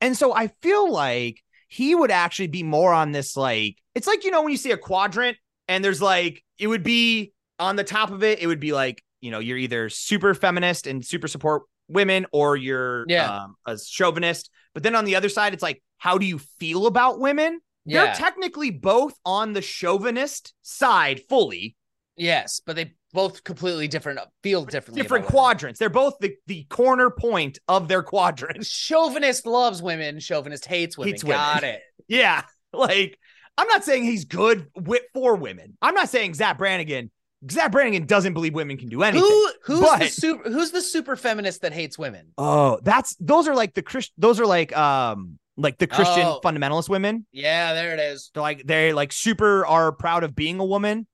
And 0.01 0.17
so 0.17 0.33
I 0.35 0.49
feel 0.63 0.91
like 0.91 1.43
he 1.69 1.95
would 1.95 2.11
actually 2.11 2.49
be 2.49 2.63
more 2.63 2.93
on 2.93 3.13
this 3.13 3.37
like 3.37 3.77
it's 3.95 4.07
like 4.07 4.25
you 4.25 4.31
know 4.31 4.43
when 4.43 4.51
you 4.53 4.59
see 4.59 4.71
a 4.73 4.77
quadrant 4.77 5.37
and 5.69 5.85
there's 5.85 6.03
like 6.03 6.45
it 6.59 6.67
would 6.67 6.83
be 6.83 7.33
on 7.59 7.77
the 7.77 7.85
top 7.85 8.11
of 8.11 8.23
it 8.23 8.41
it 8.41 8.47
would 8.47 8.61
be 8.61 8.73
like 8.73 9.03
you 9.21 9.31
know 9.31 9.39
you're 9.39 9.57
either 9.57 9.89
super 9.89 10.35
feminist 10.35 10.87
and 10.87 11.05
super 11.05 11.29
support 11.29 11.63
women 11.89 12.27
or 12.33 12.57
you're 12.57 13.05
Yeah. 13.09 13.45
um, 13.45 13.55
a 13.65 13.79
chauvinist 13.79 14.51
but 14.75 14.83
then 14.83 14.95
on 14.95 15.05
the 15.07 15.17
other 15.17 15.29
side 15.31 15.55
it's 15.55 15.63
like 15.63 15.83
how 15.99 16.19
do 16.19 16.27
you 16.27 16.39
feel 16.39 16.87
about 16.87 17.21
women 17.21 17.61
yeah. 17.87 18.05
they're 18.07 18.15
technically 18.17 18.71
both 18.71 19.15
on 19.25 19.55
the 19.55 19.63
chauvinist 19.63 20.53
side 20.63 21.23
fully 21.29 21.75
yes, 22.23 22.61
but 22.65 22.77
they 22.77 22.95
both 23.13 23.45
completely 23.45 23.89
different 23.89 24.19
feel 24.43 24.65
differently. 24.65 25.03
different 25.03 25.27
quadrants 25.27 25.79
they're 25.79 25.91
both 25.91 26.15
the, 26.21 26.35
the 26.47 26.65
corner 26.65 27.11
point 27.11 27.59
of 27.69 27.87
their 27.89 28.03
quadrant 28.03 28.65
Chauvinist 28.67 29.45
loves 29.47 29.83
women, 29.83 30.19
chauvinist 30.19 30.65
hates 30.67 30.97
women. 30.97 31.13
Hates 31.13 31.25
women. 31.25 31.39
Got 31.39 31.65
it. 31.65 31.81
Yeah. 32.09 32.43
Like, 32.75 33.19
I'm 33.59 33.69
not 33.69 33.85
saying 33.85 34.05
he's 34.05 34.25
good 34.25 34.67
with, 34.75 35.03
for 35.13 35.37
women. 35.37 35.77
I'm 35.83 35.95
not 35.95 36.09
saying 36.09 36.33
Zapp 36.33 36.57
Brannigan. 36.57 37.11
Zapp 37.51 37.71
Brannigan 37.71 38.07
doesn't 38.07 38.33
believe 38.33 38.55
women 38.55 38.79
can 38.79 38.89
do 38.89 39.03
anything. 39.03 39.29
Who 39.29 39.53
who's 39.65 39.99
the 39.99 40.07
super 40.07 40.51
who's 40.51 40.71
the 40.71 40.81
super 40.81 41.15
feminist 41.17 41.61
that 41.61 41.75
hates 41.75 41.99
women? 41.99 42.33
Oh, 42.39 42.81
that's 42.83 43.15
those 43.21 43.47
are 43.49 43.55
like 43.55 43.75
the 43.75 43.83
Christ. 43.83 44.13
Those 44.17 44.41
are 44.41 44.47
like 44.47 44.75
um 44.75 45.39
like 45.59 45.77
the 45.77 45.87
Christian 45.87 46.23
Oh. 46.25 46.41
fundamentalist 46.43 46.89
women. 46.89 47.27
Yeah, 47.31 47.75
there 47.75 47.93
it 47.93 48.01
is. 48.01 48.31
They're 48.33 48.43
like 48.43 48.63
they 48.65 48.95
like 48.95 49.13
super 49.13 49.67
are 49.67 49.93
proud 49.93 50.25
of 50.25 50.35
being 50.35 50.59
a 50.59 50.65
woman 50.65 51.07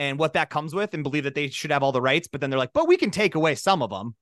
and 0.00 0.18
what 0.18 0.32
that 0.32 0.50
comes 0.50 0.74
with, 0.74 0.94
and 0.94 1.04
believe 1.04 1.24
that 1.24 1.34
they 1.36 1.48
should 1.48 1.70
have 1.70 1.84
all 1.84 1.92
the 1.92 2.00
rights. 2.02 2.26
But 2.26 2.40
then 2.40 2.50
they're 2.50 2.58
like, 2.58 2.72
but 2.72 2.88
we 2.88 2.96
can 2.96 3.10
take 3.12 3.36
away 3.36 3.54
some 3.54 3.82
of 3.82 3.90
them. 3.90 4.16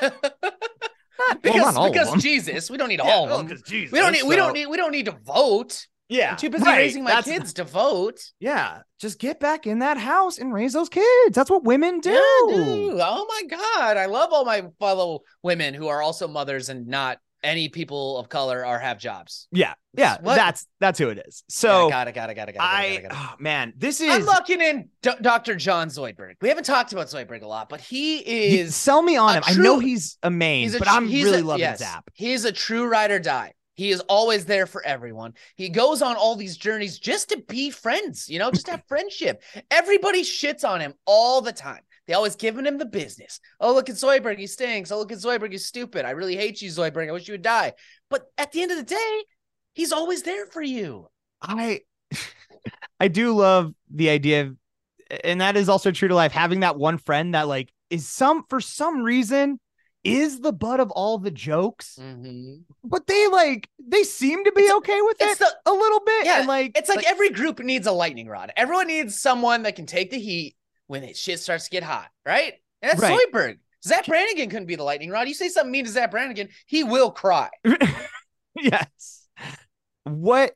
Not, 0.00 0.12
because 1.42 1.54
well, 1.54 1.64
not 1.66 1.76
all 1.76 1.92
because 1.92 2.08
of 2.08 2.12
them. 2.14 2.20
Jesus, 2.20 2.70
we 2.70 2.76
don't 2.78 2.88
need 2.88 3.00
Yeah, 3.04 3.10
all 3.10 3.24
of 3.24 3.30
well, 3.30 3.38
them. 3.38 3.48
'cause 3.48 3.62
Jesus, 3.62 3.92
We 3.92 3.98
don't 4.00 4.12
need 4.12 4.24
we 4.24 4.34
don't 4.36 4.52
need 4.54 4.66
we 4.66 4.76
don't 4.76 4.92
need 4.92 5.06
to 5.06 5.16
vote. 5.24 5.86
Yeah, 6.08 6.32
I'm 6.32 6.36
too 6.38 6.50
busy 6.50 6.64
right, 6.64 6.78
raising 6.78 7.04
my 7.04 7.10
that's- 7.10 7.26
kids 7.26 7.52
to 7.54 7.64
vote. 7.64 8.18
Yeah, 8.40 8.80
just 9.00 9.20
get 9.20 9.38
back 9.38 9.66
in 9.68 9.78
that 9.78 9.96
house 9.96 10.38
and 10.38 10.52
raise 10.52 10.72
those 10.72 10.88
kids. 10.88 11.36
That's 11.36 11.48
what 11.50 11.62
women 11.62 12.00
do. 12.00 12.10
Yeah, 12.10 12.54
dude. 12.56 12.98
Oh 13.00 13.26
my 13.28 13.42
god, 13.56 13.96
I 13.96 14.06
love 14.06 14.30
all 14.32 14.44
my 14.44 14.64
fellow 14.80 15.20
women 15.44 15.72
who 15.74 15.86
are 15.86 16.02
also 16.02 16.26
mothers 16.26 16.68
and 16.68 16.88
not 16.88 17.18
any 17.42 17.68
people 17.68 18.18
of 18.18 18.28
color 18.28 18.64
are 18.64 18.78
have 18.78 18.98
jobs. 18.98 19.48
Yeah, 19.52 19.74
yeah, 19.96 20.18
What? 20.20 20.34
that's 20.36 20.66
that's 20.78 20.98
who 20.98 21.08
it 21.08 21.22
is. 21.26 21.42
So 21.48 21.84
yeah, 21.88 21.90
got 21.90 22.08
it, 22.08 22.12
got 22.14 22.30
it, 22.30 22.34
got 22.34 22.48
it, 22.48 22.52
got 22.52 22.56
it. 22.56 22.58
got 22.58 22.84
it, 22.84 22.86
I, 22.86 22.88
got 22.96 22.98
it, 23.04 23.08
got 23.08 23.12
it. 23.12 23.28
oh, 23.32 23.34
man, 23.38 23.72
this 23.76 24.00
is 24.00 24.10
I'm 24.10 24.24
locking 24.24 24.60
in 24.60 24.88
D- 25.02 25.10
Dr. 25.22 25.56
John 25.56 25.88
Zoidberg. 25.88 26.34
We 26.42 26.48
haven't 26.48 26.64
talked 26.64 26.92
about 26.92 27.06
Zoidberg 27.06 27.42
a 27.42 27.46
lot, 27.48 27.68
but 27.68 27.80
he 27.80 28.18
you- 28.18 28.60
is 28.60 28.74
sell 28.76 29.02
me 29.02 29.16
on 29.16 29.36
him. 29.36 29.42
I 29.46 29.54
know 29.54 29.78
he's 29.78 30.18
a 30.22 30.30
main, 30.30 30.64
he's 30.64 30.74
a 30.74 30.78
but 30.78 30.88
I'm 30.88 31.06
really 31.06 31.40
a- 31.40 31.44
loving 31.44 31.60
yes, 31.60 31.78
Zapp. 31.78 32.10
He's 32.14 32.44
a 32.44 32.52
true 32.52 32.86
ride 32.86 33.10
or 33.10 33.18
die. 33.18 33.54
He 33.74 33.90
is 33.90 34.00
always 34.08 34.44
there 34.44 34.66
for 34.66 34.84
everyone. 34.84 35.32
He 35.56 35.70
goes 35.70 36.02
on 36.02 36.14
all 36.16 36.36
these 36.36 36.58
journeys 36.58 36.98
just 36.98 37.30
to 37.30 37.38
be 37.48 37.70
friends, 37.70 38.28
you 38.28 38.38
know, 38.38 38.50
just 38.50 38.68
have 38.68 38.82
friendship. 38.88 39.42
Everybody 39.70 40.22
shits 40.22 40.68
on 40.68 40.80
him 40.80 40.92
all 41.06 41.40
the 41.40 41.52
time. 41.52 41.80
They 42.10 42.14
always 42.14 42.34
giving 42.34 42.66
him 42.66 42.76
the 42.76 42.86
business. 42.86 43.38
Oh, 43.60 43.72
look 43.72 43.88
at 43.88 43.94
Zoidberg, 43.94 44.36
he 44.36 44.48
stinks. 44.48 44.90
Oh, 44.90 44.98
look 44.98 45.12
at 45.12 45.18
Zoidberg, 45.18 45.52
he's 45.52 45.64
stupid. 45.64 46.04
I 46.04 46.10
really 46.10 46.34
hate 46.34 46.60
you, 46.60 46.68
Zoidberg. 46.68 47.08
I 47.08 47.12
wish 47.12 47.28
you 47.28 47.34
would 47.34 47.42
die. 47.42 47.74
But 48.08 48.26
at 48.36 48.50
the 48.50 48.62
end 48.62 48.72
of 48.72 48.78
the 48.78 48.82
day, 48.82 49.22
he's 49.74 49.92
always 49.92 50.22
there 50.24 50.46
for 50.46 50.60
you. 50.60 51.06
I 51.40 51.82
I 52.98 53.06
do 53.06 53.32
love 53.36 53.72
the 53.94 54.10
idea 54.10 54.40
of 54.42 54.56
and 55.22 55.40
that 55.40 55.56
is 55.56 55.68
also 55.68 55.92
true 55.92 56.08
to 56.08 56.14
life 56.16 56.32
having 56.32 56.60
that 56.60 56.76
one 56.76 56.98
friend 56.98 57.34
that 57.36 57.46
like 57.46 57.72
is 57.90 58.08
some 58.08 58.42
for 58.48 58.60
some 58.60 59.04
reason 59.04 59.60
is 60.02 60.40
the 60.40 60.52
butt 60.52 60.80
of 60.80 60.90
all 60.90 61.18
the 61.18 61.30
jokes 61.30 61.96
Mm-hmm. 62.00 62.62
but 62.82 63.06
they 63.06 63.28
like 63.28 63.68
they 63.78 64.02
seem 64.02 64.42
to 64.44 64.50
be 64.52 64.62
It's- 64.62 64.76
okay 64.78 65.00
with 65.02 65.16
it 65.20 65.38
the- 65.38 65.54
a 65.64 65.72
little 65.72 66.00
bit 66.00 66.24
Yeah, 66.26 66.38
and 66.40 66.48
like 66.48 66.76
It's 66.76 66.88
like, 66.88 67.06
every 67.08 67.30
group 67.30 67.60
needs 67.60 67.86
a 67.86 67.92
lightning 67.92 68.26
rod. 68.26 68.50
Everyone 68.56 68.88
needs 68.88 69.16
someone 69.20 69.62
that 69.62 69.76
can 69.76 69.86
take 69.86 70.10
the 70.10 70.18
heat 70.18 70.56
when 70.90 71.04
it 71.04 71.16
shit 71.16 71.38
starts 71.38 71.64
to 71.64 71.70
get 71.70 71.84
hot, 71.84 72.08
right? 72.26 72.54
And 72.82 72.90
that's 72.90 73.00
Right. 73.00 73.16
Zoidberg. 73.32 73.58
Zapp 73.84 74.06
Brannigan 74.06 74.50
couldn't 74.50 74.66
be 74.66 74.74
the 74.74 74.82
lightning 74.82 75.08
rod. 75.10 75.28
You 75.28 75.34
say 75.34 75.48
something 75.48 75.70
mean 75.70 75.84
to 75.84 75.90
Zapp 75.90 76.10
Brannigan, 76.10 76.48
he 76.66 76.82
will 76.82 77.12
cry. 77.12 77.48
yes 78.56 79.28
what 80.04 80.52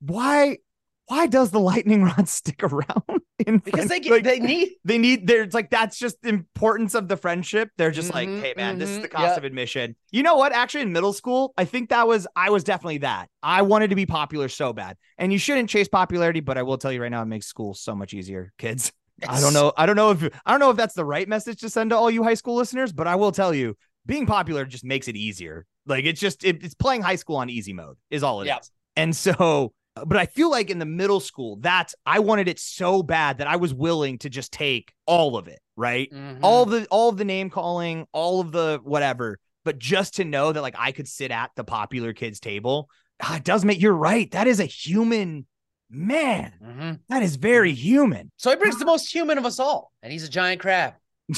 why 0.00 0.58
why 1.06 1.26
does 1.26 1.50
the 1.50 1.58
lightning 1.60 2.02
rod 2.04 2.28
stick 2.28 2.62
around 2.62 3.22
in 3.46 3.58
Because 3.58 3.88
they 3.88 3.98
get 3.98 4.12
like, 4.12 4.24
they 4.24 4.38
need 4.38 4.70
they 4.84 4.98
need 4.98 5.26
there's 5.26 5.54
like 5.54 5.70
that's 5.70 5.98
just 5.98 6.20
the 6.22 6.28
importance 6.28 6.94
of 6.94 7.08
the 7.08 7.16
friendship 7.16 7.70
they're 7.76 7.90
just 7.90 8.12
like 8.14 8.28
Mhm, 8.28 8.40
hey 8.42 8.54
man 8.56 8.78
this 8.78 8.90
is 8.90 8.98
mhm, 8.98 9.02
the 9.02 9.08
cost 9.08 9.30
yep. 9.30 9.38
of 9.38 9.44
admission 9.44 9.96
you 10.12 10.22
know 10.22 10.36
what 10.36 10.52
actually 10.52 10.82
in 10.82 10.92
middle 10.92 11.12
school 11.12 11.52
i 11.58 11.64
think 11.64 11.88
that 11.90 12.06
was 12.06 12.26
i 12.36 12.50
was 12.50 12.62
definitely 12.62 12.98
that 12.98 13.28
i 13.42 13.62
wanted 13.62 13.90
to 13.90 13.96
be 13.96 14.06
popular 14.06 14.48
so 14.48 14.72
bad 14.72 14.96
and 15.18 15.32
you 15.32 15.38
shouldn't 15.38 15.68
chase 15.68 15.88
popularity 15.88 16.40
but 16.40 16.56
i 16.58 16.62
will 16.62 16.78
tell 16.78 16.92
you 16.92 17.02
right 17.02 17.10
now 17.10 17.22
it 17.22 17.26
makes 17.26 17.46
school 17.46 17.74
so 17.74 17.94
much 17.94 18.14
easier 18.14 18.52
kids 18.58 18.92
i 19.26 19.40
don't 19.40 19.52
know 19.54 19.72
i 19.76 19.86
don't 19.86 19.96
know 19.96 20.10
if 20.10 20.22
i 20.46 20.50
don't 20.50 20.60
know 20.60 20.70
if 20.70 20.76
that's 20.76 20.94
the 20.94 21.04
right 21.04 21.28
message 21.28 21.60
to 21.60 21.70
send 21.70 21.90
to 21.90 21.96
all 21.96 22.10
you 22.10 22.22
high 22.22 22.34
school 22.34 22.54
listeners 22.54 22.92
but 22.92 23.06
i 23.06 23.14
will 23.14 23.32
tell 23.32 23.54
you 23.54 23.76
being 24.06 24.26
popular 24.26 24.64
just 24.64 24.84
makes 24.84 25.08
it 25.08 25.16
easier 25.16 25.66
like 25.86 26.04
it's 26.04 26.20
just 26.20 26.44
it, 26.44 26.62
it's 26.62 26.74
playing 26.74 27.02
high 27.02 27.16
school 27.16 27.36
on 27.36 27.50
easy 27.50 27.72
mode 27.72 27.96
is 28.10 28.22
all 28.22 28.40
it 28.40 28.44
is. 28.44 28.48
Yep. 28.48 28.64
and 28.96 29.16
so 29.16 29.72
but 30.06 30.16
I 30.16 30.26
feel 30.26 30.50
like 30.50 30.70
in 30.70 30.78
the 30.78 30.86
middle 30.86 31.20
school, 31.20 31.56
that's 31.56 31.94
I 32.06 32.20
wanted 32.20 32.46
it 32.48 32.58
so 32.58 33.02
bad 33.02 33.38
that 33.38 33.46
I 33.46 33.56
was 33.56 33.74
willing 33.74 34.18
to 34.18 34.30
just 34.30 34.52
take 34.52 34.92
all 35.06 35.36
of 35.36 35.48
it, 35.48 35.58
right? 35.76 36.08
Mhm. 36.12 36.38
All 36.42 36.66
the 36.66 36.86
all 36.90 37.08
of 37.08 37.16
the 37.16 37.24
name 37.24 37.50
calling, 37.50 38.06
all 38.12 38.40
of 38.40 38.52
the 38.52 38.80
whatever, 38.82 39.38
but 39.64 39.78
just 39.78 40.16
to 40.16 40.24
know 40.24 40.52
that 40.52 40.62
like 40.62 40.76
I 40.78 40.92
could 40.92 41.08
sit 41.08 41.30
at 41.30 41.50
the 41.56 41.64
popular 41.64 42.12
kids 42.12 42.40
table, 42.40 42.88
ah, 43.22 43.36
it 43.36 43.44
does 43.44 43.64
make 43.64 43.80
you're 43.80 43.92
right. 43.92 44.30
That 44.30 44.46
is 44.46 44.60
a 44.60 44.64
human 44.66 45.46
man. 45.90 46.52
Mhm. 46.62 47.00
That 47.08 47.22
is 47.22 47.36
very 47.36 47.72
human. 47.72 48.30
So 48.36 48.50
he 48.50 48.56
brings 48.56 48.78
the 48.78 48.84
most 48.84 49.12
human 49.12 49.38
of 49.38 49.46
us 49.46 49.58
all, 49.58 49.92
and 50.02 50.12
he's 50.12 50.24
a 50.24 50.28
giant 50.28 50.60
crab. 50.60 50.94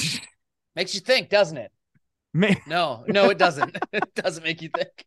Makes 0.76 0.95
you 0.95 1.00
think, 1.00 1.28
doesn't 1.28 1.57
it? 1.57 1.73
Man. 2.33 2.57
No, 2.66 3.04
no, 3.09 3.30
it 3.30 3.38
doesn't. 3.38 3.76
it 3.92 4.14
doesn't 4.14 4.45
make 4.45 4.62
you 4.62 4.71
think. 4.75 4.90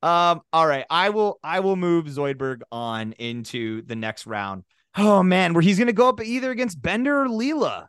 Um, 0.00 0.40
all 0.52 0.66
right. 0.66 0.84
I 0.90 1.10
will 1.10 1.38
I 1.44 1.60
will 1.60 1.76
move 1.76 2.06
Zoidberg 2.06 2.62
on 2.72 3.12
into 3.12 3.82
the 3.82 3.94
next 3.94 4.26
round. 4.26 4.64
Oh 4.96 5.22
man, 5.22 5.54
where 5.54 5.62
he's 5.62 5.78
gonna 5.78 5.92
go 5.92 6.08
up 6.08 6.20
either 6.20 6.50
against 6.50 6.80
Bender 6.82 7.22
or 7.22 7.26
Leela. 7.28 7.86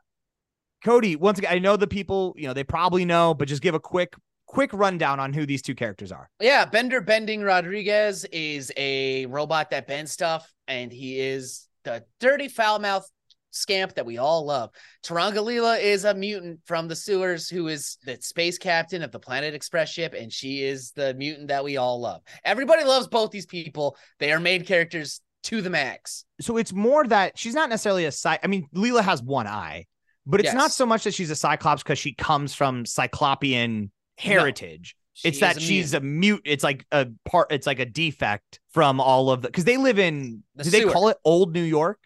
Cody, 0.83 1.15
once 1.15 1.39
again, 1.39 1.51
I 1.53 1.57
know 1.59 1.75
the 1.75 1.87
people, 1.87 2.35
you 2.37 2.47
know, 2.47 2.53
they 2.53 2.63
probably 2.63 3.03
know, 3.03 3.33
but 3.33 3.47
just 3.47 3.63
give 3.63 3.73
a 3.73 3.79
quick, 3.79 4.13
quick 4.53 4.71
rundown 4.71 5.19
on 5.19 5.33
who 5.33 5.47
these 5.47 5.63
two 5.63 5.73
characters 5.73 6.11
are. 6.11 6.29
Yeah, 6.39 6.65
Bender 6.65 7.01
Bending 7.01 7.41
Rodriguez 7.41 8.23
is 8.25 8.71
a 8.77 9.25
robot 9.25 9.71
that 9.71 9.87
bends 9.87 10.11
stuff, 10.11 10.47
and 10.67 10.91
he 10.91 11.19
is 11.19 11.67
the 11.83 12.03
dirty 12.19 12.47
foul 12.47 12.77
mouth 12.77 13.09
scamp 13.49 13.95
that 13.95 14.05
we 14.05 14.19
all 14.19 14.45
love. 14.45 14.69
Turanga 15.03 15.37
Leela 15.37 15.81
is 15.81 16.05
a 16.05 16.13
mutant 16.13 16.59
from 16.65 16.87
the 16.87 16.95
sewers 16.95 17.49
who 17.49 17.67
is 17.67 17.97
the 18.05 18.17
space 18.21 18.59
captain 18.59 19.01
of 19.01 19.11
the 19.11 19.19
Planet 19.19 19.55
Express 19.55 19.89
ship, 19.89 20.13
and 20.13 20.31
she 20.31 20.61
is 20.61 20.91
the 20.91 21.15
mutant 21.15 21.47
that 21.47 21.63
we 21.63 21.77
all 21.77 21.99
love. 21.99 22.21
Everybody 22.45 22.83
loves 22.83 23.07
both 23.07 23.31
these 23.31 23.47
people. 23.47 23.97
They 24.19 24.31
are 24.31 24.39
main 24.39 24.63
characters 24.63 25.19
to 25.45 25.63
the 25.63 25.71
max. 25.71 26.25
So 26.41 26.57
it's 26.57 26.71
more 26.71 27.07
that 27.07 27.39
she's 27.39 27.55
not 27.55 27.69
necessarily 27.69 28.05
a 28.05 28.11
side. 28.11 28.39
I 28.43 28.47
mean, 28.47 28.67
Leela 28.75 29.01
has 29.01 29.23
one 29.23 29.47
eye, 29.47 29.87
but 30.27 30.41
it's 30.41 30.53
not 30.53 30.71
so 30.71 30.85
much 30.85 31.05
that 31.05 31.15
she's 31.15 31.31
a 31.31 31.35
Cyclops 31.35 31.81
because 31.81 31.97
she 31.97 32.13
comes 32.13 32.53
from 32.53 32.85
Cyclopean 32.85 33.91
heritage. 34.17 34.95
it's 35.23 35.37
She 35.37 35.41
that 35.41 35.57
is 35.57 35.63
a 35.63 35.65
she's 35.65 35.93
a 35.93 35.99
mute. 35.99 36.41
It's 36.45 36.63
like 36.63 36.85
a 36.91 37.07
part. 37.25 37.51
It's 37.51 37.67
like 37.67 37.79
a 37.79 37.85
defect 37.85 38.59
from 38.71 38.99
all 38.99 39.29
of 39.29 39.41
the 39.41 39.47
because 39.49 39.65
they 39.65 39.77
live 39.77 39.99
in. 39.99 40.43
The 40.55 40.63
do 40.65 40.69
they 40.69 40.83
call 40.85 41.09
it 41.09 41.17
Old 41.23 41.53
New 41.53 41.63
York? 41.63 41.99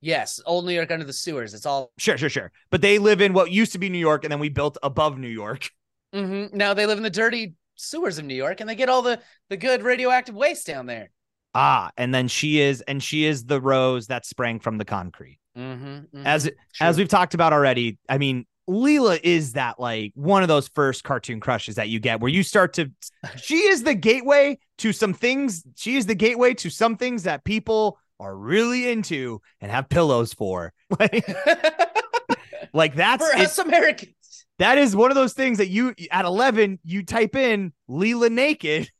yes, 0.00 0.40
old 0.46 0.66
New 0.66 0.72
York 0.74 0.90
under 0.90 1.04
the 1.04 1.12
sewers. 1.12 1.54
It's 1.54 1.66
all. 1.66 1.92
Sure, 1.98 2.18
sure, 2.18 2.28
sure. 2.28 2.52
But 2.70 2.80
they 2.82 2.98
live 2.98 3.20
in 3.20 3.32
what 3.32 3.50
used 3.52 3.72
to 3.72 3.78
be 3.78 3.88
New 3.88 3.98
York, 3.98 4.24
and 4.24 4.32
then 4.32 4.40
we 4.40 4.48
built 4.48 4.76
above 4.82 5.18
New 5.18 5.28
York. 5.28 5.68
Mhm. 6.14 6.52
Now 6.52 6.74
they 6.74 6.84
live 6.84 6.98
in 6.98 7.04
the 7.04 7.08
dirty 7.08 7.54
sewers 7.76 8.18
of 8.18 8.26
New 8.26 8.34
York, 8.34 8.60
and 8.60 8.68
they 8.68 8.74
get 8.74 8.90
all 8.90 9.00
the 9.00 9.18
the 9.48 9.56
good 9.56 9.82
radioactive 9.82 10.34
waste 10.34 10.66
down 10.66 10.84
there. 10.84 11.10
Ah, 11.54 11.90
and 11.96 12.14
then 12.14 12.28
she 12.28 12.60
is, 12.60 12.82
and 12.82 13.02
she 13.02 13.24
is 13.24 13.44
the 13.46 13.58
rose 13.62 14.08
that 14.08 14.26
sprang 14.26 14.60
from 14.60 14.76
the 14.76 14.84
concrete. 14.84 15.38
Mm-hmm, 15.56 16.26
As 16.26 16.50
as 16.82 16.98
we've 16.98 17.08
talked 17.08 17.32
about 17.32 17.54
already, 17.54 17.98
I 18.10 18.18
mean, 18.18 18.44
Leela 18.70 19.18
is 19.22 19.54
that 19.54 19.80
like 19.80 20.12
one 20.14 20.42
of 20.42 20.48
those 20.48 20.68
first 20.68 21.04
cartoon 21.04 21.40
crushes 21.40 21.74
that 21.76 21.88
you 21.88 21.98
get 22.00 22.20
where 22.20 22.30
you 22.30 22.42
start 22.42 22.74
to. 22.74 22.90
She 23.36 23.56
is 23.56 23.82
the 23.82 23.94
gateway 23.94 24.58
to 24.78 24.92
some 24.92 25.14
things. 25.14 25.64
She 25.76 25.96
is 25.96 26.06
the 26.06 26.14
gateway 26.14 26.54
to 26.54 26.70
some 26.70 26.96
things 26.96 27.24
that 27.24 27.44
people 27.44 27.98
are 28.20 28.36
really 28.36 28.90
into 28.90 29.40
and 29.60 29.70
have 29.70 29.88
pillows 29.88 30.32
for. 30.32 30.72
Like, 31.00 31.26
like 32.72 32.94
that's 32.94 33.24
for 33.28 33.36
it- 33.36 33.44
us 33.46 33.58
Americans. 33.58 34.14
that 34.58 34.78
is 34.78 34.94
one 34.94 35.10
of 35.10 35.14
those 35.14 35.32
things 35.32 35.58
that 35.58 35.68
you 35.68 35.94
at 36.10 36.24
11 36.24 36.78
you 36.84 37.04
type 37.04 37.34
in 37.36 37.72
Leela 37.88 38.30
naked 38.30 38.90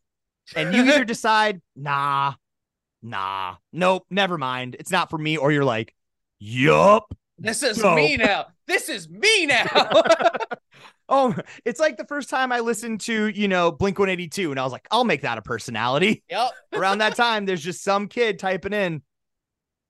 and 0.56 0.74
you 0.74 0.82
either 0.84 1.04
decide 1.14 1.60
nah 1.76 2.34
nah 3.02 3.56
nope 3.72 4.04
never 4.10 4.38
mind 4.38 4.76
it's 4.78 4.90
not 4.90 5.10
for 5.10 5.18
me 5.18 5.36
or 5.36 5.52
you're 5.52 5.64
like 5.64 5.94
yup 6.38 7.12
This 7.38 7.62
is 7.62 7.78
Dope. 7.78 7.96
me 7.96 8.16
now. 8.16 8.46
This 8.72 8.88
is 8.88 9.06
me 9.10 9.44
now. 9.44 9.66
oh 11.10 11.34
it's 11.66 11.78
like 11.78 11.98
the 11.98 12.06
first 12.06 12.30
time 12.30 12.50
i 12.50 12.60
listened 12.60 13.00
to 13.00 13.26
you 13.28 13.46
know 13.46 13.70
blink 13.70 13.98
182 13.98 14.50
and 14.50 14.58
i 14.58 14.62
was 14.62 14.72
like 14.72 14.86
i'll 14.90 15.04
make 15.04 15.20
that 15.20 15.36
a 15.36 15.42
personality 15.42 16.22
yep. 16.30 16.50
around 16.72 16.98
that 16.98 17.14
time 17.14 17.44
there's 17.44 17.62
just 17.62 17.84
some 17.84 18.08
kid 18.08 18.38
typing 18.38 18.72
in 18.72 19.02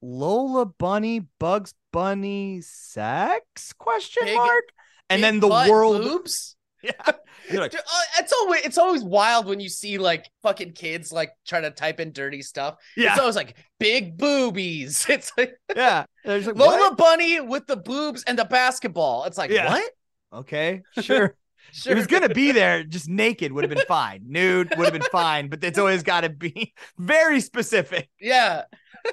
lola 0.01 0.67
bunny 0.67 1.21
bugs 1.39 1.75
bunny 1.93 2.61
sex 2.61 3.73
question 3.75 4.25
Big- 4.25 4.37
mark 4.37 4.65
and 5.11 5.23
then 5.23 5.41
the 5.41 5.49
world 5.49 6.03
boobs. 6.03 6.57
yeah 7.51 7.61
like 7.61 7.75
uh, 7.75 7.79
It's 8.19 8.33
always 8.33 8.61
it's 8.65 8.79
always 8.79 9.03
wild 9.05 9.47
when 9.47 9.61
you 9.61 9.69
see 9.69 9.99
like 9.99 10.29
fucking 10.43 10.73
kids 10.73 11.13
like 11.13 11.31
trying 11.47 11.63
to 11.63 11.71
type 11.71 12.01
in 12.01 12.13
dirty 12.13 12.43
stuff. 12.43 12.77
yeah 12.97 13.11
It's 13.13 13.21
always 13.21 13.37
like 13.37 13.57
big 13.79 14.17
boobies. 14.19 15.07
It's 15.09 15.33
like 15.37 15.57
yeah 15.75 16.05
like, 16.25 16.47
Lola 16.47 16.91
"What?" 16.91 16.97
Bunny 16.97 17.41
with 17.41 17.67
the 17.67 17.77
boobs 17.77 18.25
and 18.25 18.39
the 18.39 18.45
basketball. 18.45 19.25
It's 19.25 19.39
like 19.39 19.51
Yeah. 19.51 19.71
what? 19.71 19.93
Okay, 20.41 20.83
sure. 21.01 21.37
Sure. 21.75 21.93
It 21.93 21.97
was 21.97 22.07
gonna 22.07 22.29
be 22.29 22.53
there, 22.53 22.85
just 22.85 23.09
naked 23.09 23.51
would 23.51 23.65
have 23.65 23.71
been 23.71 23.87
fine. 23.87 24.25
Nude 24.27 24.75
would 24.77 24.85
have 24.85 24.93
been 24.93 25.09
fine, 25.11 25.49
but 25.49 25.65
it's 25.65 25.79
always 25.79 26.03
got 26.03 26.21
to 26.21 26.29
be 26.29 26.75
very 26.99 27.41
specific. 27.41 28.11
Yeah. 28.21 28.65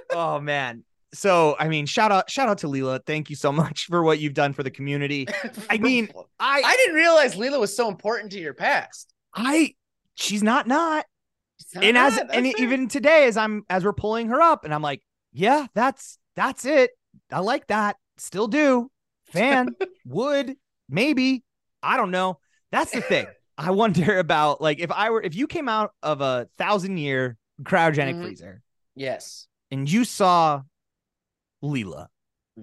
Oh 0.10 0.42
man. 0.42 0.84
So 1.14 1.56
I 1.60 1.68
mean, 1.68 1.86
shout 1.86 2.12
out, 2.12 2.30
shout 2.30 2.50
out 2.50 2.60
to 2.60 2.68
Leela. 2.68 3.00
Thank 3.06 3.30
you 3.30 3.36
so 3.36 3.52
much 3.64 3.86
for 3.86 4.04
what 4.04 4.20
you've 4.20 4.34
done 4.34 4.54
for 4.54 4.64
the 4.64 4.72
community. 4.72 5.28
I 5.70 5.78
mean, 5.78 6.10
I, 6.40 6.62
I 6.64 6.76
didn't 6.78 6.96
realize 6.96 7.36
Leela 7.36 7.60
was 7.60 7.76
so 7.76 7.88
important 7.90 8.32
to 8.34 8.40
your 8.40 8.54
past. 8.54 9.14
I, 9.34 9.76
she's 10.16 10.44
not 10.44 10.68
not. 10.68 11.06
It's 11.60 11.76
not 11.76 11.84
And 11.84 11.98
as 11.98 12.18
and 12.18 12.46
fair. 12.46 12.54
even 12.58 12.88
today, 12.88 13.26
as 13.26 13.38
I'm 13.38 13.64
as 13.70 13.84
we're 13.84 13.94
pulling 13.94 14.30
her 14.30 14.42
up, 14.42 14.66
and 14.66 14.74
I'm 14.74 14.82
like, 14.82 15.02
yeah, 15.34 15.68
that's 15.74 16.18
that's 16.36 16.66
it. 16.66 16.92
I 17.32 17.40
like 17.40 17.68
that. 17.68 17.98
Still 18.18 18.48
do. 18.48 18.90
Fan 19.32 19.76
would 20.06 20.56
maybe. 20.88 21.44
I 21.84 21.98
don't 21.98 22.12
know. 22.12 22.40
That's 22.72 22.92
the 22.92 23.02
thing. 23.02 23.28
I 23.58 23.72
wonder 23.72 24.20
about 24.20 24.62
like 24.62 24.80
if 24.80 24.92
I 24.92 25.10
were 25.10 25.22
if 25.22 25.36
you 25.36 25.48
came 25.48 25.68
out 25.68 25.92
of 26.04 26.22
a 26.22 26.48
thousand 26.58 26.98
year 26.98 27.38
cryogenic 27.64 28.16
Mhm. 28.16 28.24
freezer 28.24 28.62
yes. 28.96 29.48
and 29.70 29.90
you 29.92 30.06
saw 30.06 30.62
Leela, 31.64 32.08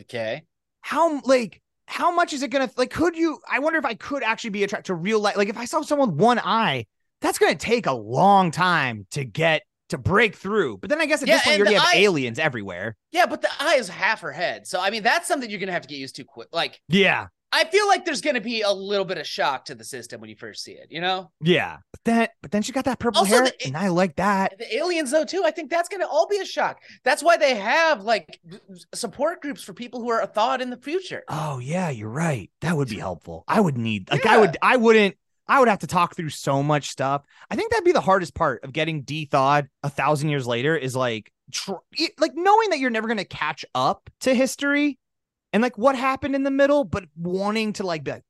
Okay. 0.00 0.42
how 0.82 1.20
like 1.22 1.60
how 1.86 2.10
much 2.10 2.32
is 2.32 2.42
it 2.42 2.48
gonna 2.50 2.70
like 2.76 2.90
could 2.90 3.16
you 3.16 3.38
I 3.48 3.58
wonder 3.60 3.78
if 3.78 3.84
I 3.84 3.94
could 3.94 4.22
actually 4.22 4.50
be 4.50 4.64
attracted 4.64 4.86
to 4.86 4.94
real 4.94 5.20
life 5.20 5.36
like 5.36 5.48
if 5.48 5.56
I 5.58 5.64
saw 5.64 5.82
someone 5.82 6.10
with 6.12 6.20
one 6.20 6.38
eye, 6.38 6.86
that's 7.20 7.38
gonna 7.38 7.54
take 7.54 7.86
a 7.86 7.92
long 7.92 8.50
time 8.50 9.06
to 9.12 9.24
get 9.24 9.62
to 9.90 9.98
break 9.98 10.34
through. 10.34 10.78
But 10.78 10.90
then 10.90 11.00
I 11.00 11.06
guess 11.06 11.22
at 11.22 11.28
Yeah, 11.28 11.36
this 11.36 11.44
point 11.44 11.58
you 11.58 11.62
already 11.62 11.76
have 11.76 11.88
eye- 11.94 11.98
aliens 11.98 12.38
everywhere. 12.40 12.96
Yeah, 13.12 13.26
but 13.26 13.40
the 13.40 13.48
eye 13.60 13.76
is 13.76 13.88
half 13.88 14.20
her 14.22 14.32
head. 14.32 14.66
So 14.66 14.80
I 14.80 14.90
mean 14.90 15.02
that's 15.04 15.28
something 15.28 15.48
you're 15.48 15.60
gonna 15.60 15.70
have 15.72 15.82
to 15.82 15.88
get 15.88 15.98
used 15.98 16.16
to 16.16 16.24
quick. 16.24 16.48
Like 16.52 16.80
Yeah. 16.88 17.28
I 17.56 17.64
feel 17.64 17.86
like 17.88 18.04
there's 18.04 18.20
gonna 18.20 18.40
be 18.40 18.62
a 18.62 18.70
little 18.70 19.04
bit 19.04 19.18
of 19.18 19.26
shock 19.26 19.64
to 19.66 19.74
the 19.74 19.84
system 19.84 20.20
when 20.20 20.28
you 20.30 20.36
first 20.36 20.62
see 20.62 20.72
it, 20.72 20.88
you 20.90 21.00
know? 21.00 21.30
Yeah, 21.40 21.78
but 21.90 22.00
then 22.04 22.28
but 22.42 22.50
then 22.50 22.62
she 22.62 22.72
got 22.72 22.84
that 22.84 22.98
purple 22.98 23.20
Also, 23.20 23.34
hair, 23.34 23.44
the- 23.44 23.66
and 23.66 23.76
I 23.76 23.88
like 23.88 24.16
that. 24.16 24.58
The 24.58 24.76
aliens, 24.76 25.10
though, 25.10 25.24
too, 25.24 25.42
I 25.44 25.50
think 25.50 25.70
that's 25.70 25.88
gonna 25.88 26.06
all 26.06 26.26
be 26.28 26.38
a 26.38 26.44
shock. 26.44 26.80
That's 27.04 27.22
why 27.22 27.36
they 27.36 27.54
have 27.54 28.02
like 28.02 28.38
support 28.94 29.40
groups 29.42 29.62
for 29.62 29.72
people 29.72 30.00
who 30.00 30.10
are 30.10 30.20
a 30.20 30.26
thawed 30.26 30.60
in 30.60 30.70
the 30.70 30.76
future. 30.76 31.24
Oh 31.28 31.58
yeah, 31.58 31.90
you're 31.90 32.08
right. 32.10 32.50
That 32.60 32.76
would 32.76 32.88
be 32.88 32.98
helpful. 32.98 33.44
I 33.48 33.60
would 33.60 33.78
need 33.78 34.10
like 34.10 34.26
I 34.26 34.38
would 34.38 34.56
I 34.62 34.76
wouldn't 34.76 35.16
I 35.48 35.60
would 35.60 35.68
have 35.68 35.78
to 35.80 35.86
talk 35.86 36.16
through 36.16 36.30
so 36.30 36.62
much 36.62 36.88
stuff. 36.88 37.22
I 37.50 37.56
think 37.56 37.70
that'd 37.70 37.84
be 37.84 37.92
the 37.92 38.00
hardest 38.00 38.34
part 38.34 38.64
of 38.64 38.72
getting 38.72 39.02
de-thawed 39.02 39.68
a 39.84 39.88
thousand 39.88 40.28
years 40.28 40.44
later 40.46 40.76
is 40.76 40.96
like 40.96 41.30
tr- 41.52 41.74
like 42.18 42.32
knowing 42.34 42.70
that 42.70 42.80
you're 42.80 42.90
never 42.90 43.06
gonna 43.08 43.24
catch 43.24 43.64
up 43.74 44.10
to 44.22 44.34
history 44.34 44.98
and 45.56 45.62
like 45.62 45.78
what 45.78 45.96
happened 45.96 46.34
in 46.34 46.42
the 46.42 46.50
middle, 46.50 46.84
but 46.84 47.04
wanting 47.16 47.72
to 47.74 47.86
like 47.86 48.04
be 48.04 48.10
like, 48.10 48.24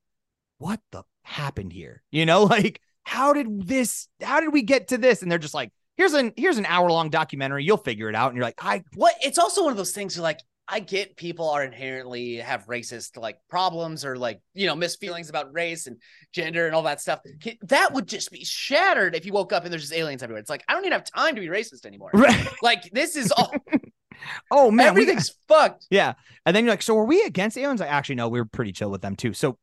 what 0.59 0.79
the 0.91 1.03
happened 1.23 1.73
here? 1.73 2.01
You 2.09 2.25
know, 2.25 2.43
like 2.45 2.79
how 3.03 3.33
did 3.33 3.67
this 3.67 4.07
how 4.21 4.39
did 4.39 4.53
we 4.53 4.61
get 4.61 4.87
to 4.87 4.97
this? 4.97 5.21
And 5.21 5.29
they're 5.29 5.37
just 5.37 5.53
like, 5.53 5.73
here's 5.97 6.13
an 6.13 6.31
here's 6.37 6.57
an 6.57 6.65
hour 6.65 6.89
long 6.89 7.09
documentary, 7.09 7.65
you'll 7.65 7.75
figure 7.75 8.07
it 8.07 8.15
out. 8.15 8.29
And 8.29 8.37
you're 8.37 8.45
like, 8.45 8.63
I 8.63 8.85
What 8.95 9.13
it's 9.19 9.37
also 9.37 9.63
one 9.63 9.71
of 9.71 9.77
those 9.77 9.91
things 9.91 10.15
you're 10.15 10.23
like, 10.23 10.39
I 10.69 10.79
get 10.79 11.17
people 11.17 11.49
are 11.49 11.65
inherently 11.65 12.37
have 12.37 12.65
racist 12.67 13.17
like 13.17 13.39
problems 13.49 14.05
or 14.05 14.15
like, 14.15 14.39
you 14.53 14.67
know, 14.67 14.75
misfeelings 14.75 15.29
about 15.29 15.53
race 15.53 15.87
and 15.87 15.97
gender 16.33 16.65
and 16.65 16.73
all 16.73 16.83
that 16.83 17.01
stuff. 17.01 17.19
That 17.63 17.93
would 17.93 18.07
just 18.07 18.31
be 18.31 18.45
shattered 18.45 19.15
if 19.15 19.25
you 19.25 19.33
woke 19.33 19.51
up 19.51 19.63
and 19.63 19.71
there's 19.71 19.83
just 19.83 19.93
aliens 19.93 20.23
everywhere. 20.23 20.39
It's 20.39 20.49
like, 20.49 20.63
I 20.69 20.73
don't 20.73 20.83
even 20.83 20.93
have 20.93 21.05
time 21.05 21.35
to 21.35 21.41
be 21.41 21.47
racist 21.47 21.85
anymore. 21.85 22.11
Like, 22.61 22.89
this 22.91 23.15
is 23.15 23.31
all, 23.31 23.53
oh 24.51 24.71
man, 24.71 24.87
everything's 24.87 25.31
fucked. 25.47 25.85
Yeah. 25.89 26.13
And 26.45 26.55
then 26.55 26.63
you're 26.65 26.73
like, 26.73 26.81
so 26.81 26.97
are 26.97 27.05
we 27.05 27.23
against 27.23 27.57
aliens? 27.57 27.81
I 27.81 27.87
actually 27.87 28.15
no, 28.15 28.29
we 28.29 28.39
are 28.39 28.45
pretty 28.45 28.71
chill 28.71 28.89
with 28.91 29.01
them 29.01 29.15
too. 29.15 29.33
So 29.33 29.57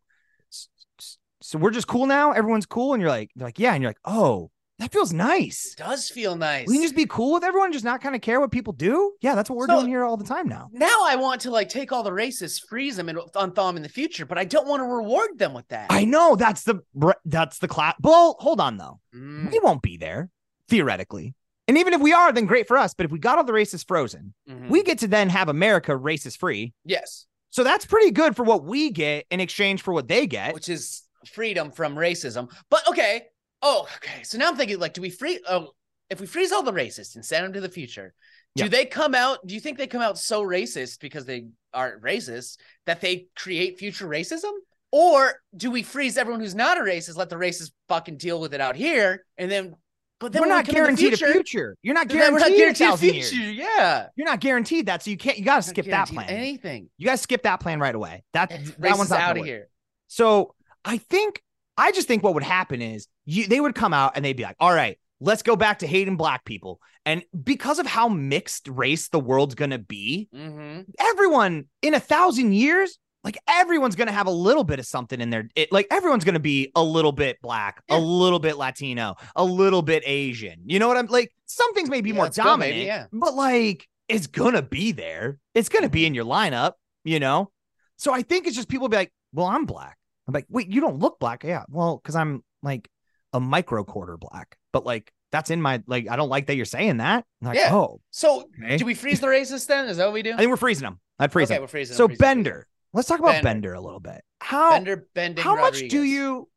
so 1.40 1.58
we're 1.58 1.70
just 1.70 1.86
cool 1.86 2.06
now. 2.06 2.32
Everyone's 2.32 2.66
cool. 2.66 2.94
And 2.94 3.00
you're 3.00 3.10
like, 3.10 3.30
they're 3.36 3.46
like, 3.46 3.58
yeah. 3.58 3.74
And 3.74 3.82
you're 3.82 3.90
like, 3.90 3.98
oh, 4.04 4.50
that 4.78 4.90
feels 4.92 5.12
nice. 5.12 5.74
It 5.78 5.82
does 5.82 6.08
feel 6.08 6.36
nice. 6.36 6.66
We 6.66 6.74
can 6.74 6.82
just 6.82 6.96
be 6.96 7.06
cool 7.06 7.34
with 7.34 7.44
everyone, 7.44 7.70
just 7.72 7.84
not 7.84 8.00
kind 8.00 8.14
of 8.14 8.22
care 8.22 8.40
what 8.40 8.50
people 8.50 8.72
do. 8.72 9.12
Yeah, 9.20 9.34
that's 9.34 9.48
what 9.50 9.56
we're 9.58 9.66
So- 9.66 9.76
doing 9.80 9.88
here 9.88 10.04
all 10.04 10.16
the 10.16 10.24
time 10.24 10.48
now. 10.48 10.68
now 10.72 11.04
I 11.06 11.16
want 11.16 11.42
to 11.42 11.50
like 11.50 11.68
take 11.68 11.92
all 11.92 12.02
the 12.02 12.10
racists, 12.10 12.60
freeze 12.66 12.96
them, 12.96 13.08
and 13.08 13.18
unthaw 13.18 13.68
them 13.68 13.76
in 13.76 13.82
the 13.82 13.88
future, 13.88 14.24
but 14.26 14.38
I 14.38 14.44
don't 14.44 14.66
want 14.66 14.80
to 14.80 14.86
reward 14.86 15.38
them 15.38 15.52
with 15.54 15.68
that. 15.68 15.86
I 15.90 16.04
know 16.06 16.34
that's 16.34 16.64
the 16.64 16.80
that's 17.26 17.58
the 17.58 17.68
class. 17.68 17.94
Well, 18.00 18.36
hold 18.40 18.60
on 18.60 18.78
though. 18.78 19.00
Mm, 19.14 19.52
We 19.52 19.58
won't 19.60 19.82
be 19.82 19.96
there 19.98 20.30
theoretically. 20.68 21.34
And 21.66 21.78
even 21.78 21.94
if 21.94 22.00
we 22.00 22.12
are, 22.12 22.32
then 22.32 22.46
great 22.46 22.68
for 22.68 22.76
us. 22.76 22.92
But 22.94 23.06
if 23.06 23.12
we 23.12 23.18
got 23.18 23.38
all 23.38 23.44
the 23.44 23.52
races 23.52 23.82
frozen, 23.82 24.34
mhm. 24.48 24.68
we 24.68 24.82
get 24.82 24.98
to 24.98 25.08
then 25.08 25.28
have 25.30 25.48
America 25.48 25.96
races 25.96 26.36
free. 26.36 26.74
yes, 26.84 27.26
So 27.50 27.64
that's 27.64 27.86
pretty 27.86 28.10
good 28.10 28.36
for 28.36 28.42
what 28.44 28.64
we 28.64 28.90
get 28.90 29.26
in 29.30 29.40
exchange 29.40 29.82
for 29.82 29.94
what 29.94 30.08
they 30.08 30.26
get. 30.26 30.52
which 30.54 30.68
is 30.68 31.02
freedom 31.32 31.70
from 31.70 31.94
racism. 31.96 32.50
But 32.68 32.86
okay, 32.88 33.22
oh, 33.62 33.88
okay. 33.96 34.22
So 34.24 34.36
now 34.38 34.48
I'm 34.48 34.56
thinking, 34.56 34.78
like, 34.78 34.92
do 34.94 35.00
we 35.00 35.08
free? 35.10 35.40
Oh, 35.48 35.70
if 36.10 36.20
we 36.20 36.26
freeze 36.26 36.52
all 36.52 36.62
the 36.62 36.72
racists 36.72 37.14
and 37.14 37.24
send 37.24 37.46
them 37.46 37.52
to 37.54 37.60
the 37.62 37.68
future, 37.70 38.12
do 38.56 38.64
Yeah. 38.64 38.68
they 38.68 38.84
come 38.84 39.14
out? 39.14 39.38
Do 39.46 39.54
you 39.54 39.60
think 39.60 39.78
they 39.78 39.86
come 39.86 40.02
out 40.02 40.18
so 40.18 40.42
racist 40.42 41.00
because 41.00 41.24
they 41.24 41.46
aren't 41.72 42.02
racist 42.02 42.58
that 42.86 43.00
they 43.00 43.26
create 43.34 43.78
future 43.78 44.06
racism? 44.06 44.52
Or 44.92 45.40
do 45.56 45.70
we 45.72 45.82
freeze 45.82 46.16
everyone 46.18 46.40
who's 46.40 46.54
not 46.54 46.78
a 46.78 46.82
racist, 46.82 47.16
let 47.16 47.30
the 47.30 47.36
racists 47.36 47.72
fucking 47.88 48.18
deal 48.18 48.38
with 48.40 48.52
it 48.54 48.60
out 48.60 48.76
here, 48.76 49.24
and 49.38 49.50
then? 49.50 49.74
But 50.20 50.32
then 50.32 50.42
we're 50.42 50.48
we 50.48 50.54
not 50.54 50.66
the 50.66 50.72
guaranteed 50.72 51.08
future, 51.18 51.26
a 51.26 51.32
future. 51.32 51.76
You're 51.82 51.94
not 51.94 52.08
then 52.08 52.32
we're 52.32 52.38
guaranteed, 52.38 52.58
not 52.78 52.78
guaranteed 52.78 52.88
a 52.88 52.96
future. 52.96 53.36
years. 53.36 53.56
Yeah. 53.56 54.06
You're 54.16 54.26
not 54.26 54.40
guaranteed 54.40 54.86
that, 54.86 55.02
so 55.02 55.10
you 55.10 55.16
can't. 55.16 55.38
You 55.38 55.44
got 55.44 55.56
to 55.56 55.62
skip 55.62 55.86
that 55.86 56.08
plan. 56.08 56.30
Anything. 56.30 56.88
You 56.98 57.06
got 57.06 57.12
to 57.12 57.18
skip 57.18 57.42
that 57.42 57.60
plan 57.60 57.80
right 57.80 57.94
away. 57.94 58.22
That 58.32 58.50
that 58.78 58.96
one's 58.96 59.12
out 59.12 59.36
of 59.36 59.44
here. 59.44 59.68
So 60.06 60.54
I 60.84 60.98
think 60.98 61.42
I 61.76 61.92
just 61.92 62.06
think 62.08 62.22
what 62.22 62.34
would 62.34 62.42
happen 62.42 62.80
is 62.80 63.08
you 63.24 63.46
they 63.46 63.60
would 63.60 63.74
come 63.74 63.92
out 63.92 64.12
and 64.14 64.24
they'd 64.24 64.36
be 64.36 64.44
like, 64.44 64.56
all 64.60 64.72
right, 64.72 64.98
let's 65.20 65.42
go 65.42 65.56
back 65.56 65.80
to 65.80 65.86
hating 65.86 66.16
black 66.16 66.44
people. 66.44 66.80
And 67.06 67.22
because 67.42 67.78
of 67.78 67.86
how 67.86 68.08
mixed 68.08 68.68
race 68.68 69.08
the 69.08 69.20
world's 69.20 69.54
gonna 69.54 69.78
be, 69.78 70.28
hmm 70.32 70.82
everyone 70.98 71.66
in 71.82 71.94
a 71.94 72.00
thousand 72.00 72.52
years, 72.54 72.98
like 73.24 73.38
everyone's 73.48 73.96
gonna 73.96 74.12
have 74.12 74.26
a 74.26 74.30
little 74.32 74.64
bit 74.64 74.78
of 74.78 74.86
something 74.86 75.20
in 75.20 75.30
there. 75.30 75.48
It, 75.56 75.72
like 75.72 75.86
everyone's 75.90 76.24
gonna 76.24 76.38
be 76.38 76.70
a 76.76 76.82
little 76.82 77.12
bit 77.12 77.40
black, 77.42 77.82
Yeah. 77.88 77.96
a 77.96 77.98
little 77.98 78.38
bit 78.38 78.56
Latino, 78.56 79.16
a 79.34 79.44
little 79.44 79.82
bit 79.82 80.02
Asian. 80.06 80.60
You 80.66 80.78
know 80.78 80.86
what 80.88 80.96
I'm 80.96 81.06
like? 81.06 81.32
Some 81.46 81.74
things 81.74 81.88
may 81.88 82.02
be 82.02 82.10
Yeah, 82.10 82.16
more 82.16 82.28
dominant, 82.28 82.76
maybe, 82.76 82.86
yeah. 82.86 83.06
but 83.12 83.34
like 83.34 83.88
it's 84.08 84.26
gonna 84.26 84.62
be 84.62 84.92
there. 84.92 85.38
It's 85.54 85.68
gonna 85.68 85.88
be 85.88 86.00
mm-hmm. 86.00 86.06
in 86.08 86.14
your 86.14 86.26
lineup, 86.26 86.72
you 87.02 87.18
know? 87.18 87.50
So 87.96 88.12
I 88.12 88.22
think 88.22 88.46
it's 88.46 88.56
just 88.56 88.68
people 88.68 88.88
be 88.88 88.96
like, 88.96 89.12
well, 89.32 89.46
I'm 89.46 89.64
black. 89.64 89.96
I'm 90.28 90.34
like, 90.34 90.46
wait, 90.48 90.68
you 90.68 90.80
don't 90.80 90.98
look 90.98 91.18
black. 91.18 91.44
Yeah. 91.44 91.64
Well, 91.68 91.96
because 91.96 92.16
I'm 92.16 92.42
like 92.62 92.88
a 93.32 93.40
micro 93.40 93.84
quarter 93.84 94.16
black, 94.16 94.56
but 94.72 94.84
like 94.84 95.12
that's 95.32 95.50
in 95.50 95.60
my 95.60 95.82
like 95.86 96.08
I 96.08 96.16
don't 96.16 96.28
like 96.28 96.46
that 96.46 96.56
you're 96.56 96.64
saying 96.64 96.98
that. 96.98 97.24
I'm 97.40 97.48
like, 97.48 97.58
Yeah. 97.58 97.74
oh, 97.74 98.00
So 98.10 98.48
okay. 98.62 98.76
do 98.76 98.84
we 98.84 98.94
freeze 98.94 99.20
the 99.20 99.26
racists 99.26 99.66
then? 99.66 99.86
Is 99.88 99.96
that 99.96 100.04
what 100.04 100.14
we 100.14 100.22
do? 100.22 100.34
I 100.34 100.36
think 100.36 100.50
we're 100.50 100.56
freezing 100.56 100.84
them. 100.84 101.00
I'd 101.18 101.32
freeze 101.32 101.48
okay, 101.48 101.54
them. 101.54 101.62
we're 101.62 101.68
freezing. 101.68 101.96
So 101.96 102.06
them, 102.06 102.16
freezing 102.16 102.26
them, 102.26 102.42
Bender. 102.44 102.68
Let's 102.94 103.08
talk 103.08 103.18
about 103.18 103.32
Bender. 103.42 103.42
Bender, 103.42 103.74
a 103.74 103.80
little 103.80 104.00
bit. 104.00 104.22
How. 104.40 104.70
Bender 104.70 105.06
bending. 105.14 105.42
how 105.44 105.56
much 105.56 105.80
do 105.88 106.02
you 106.02 106.48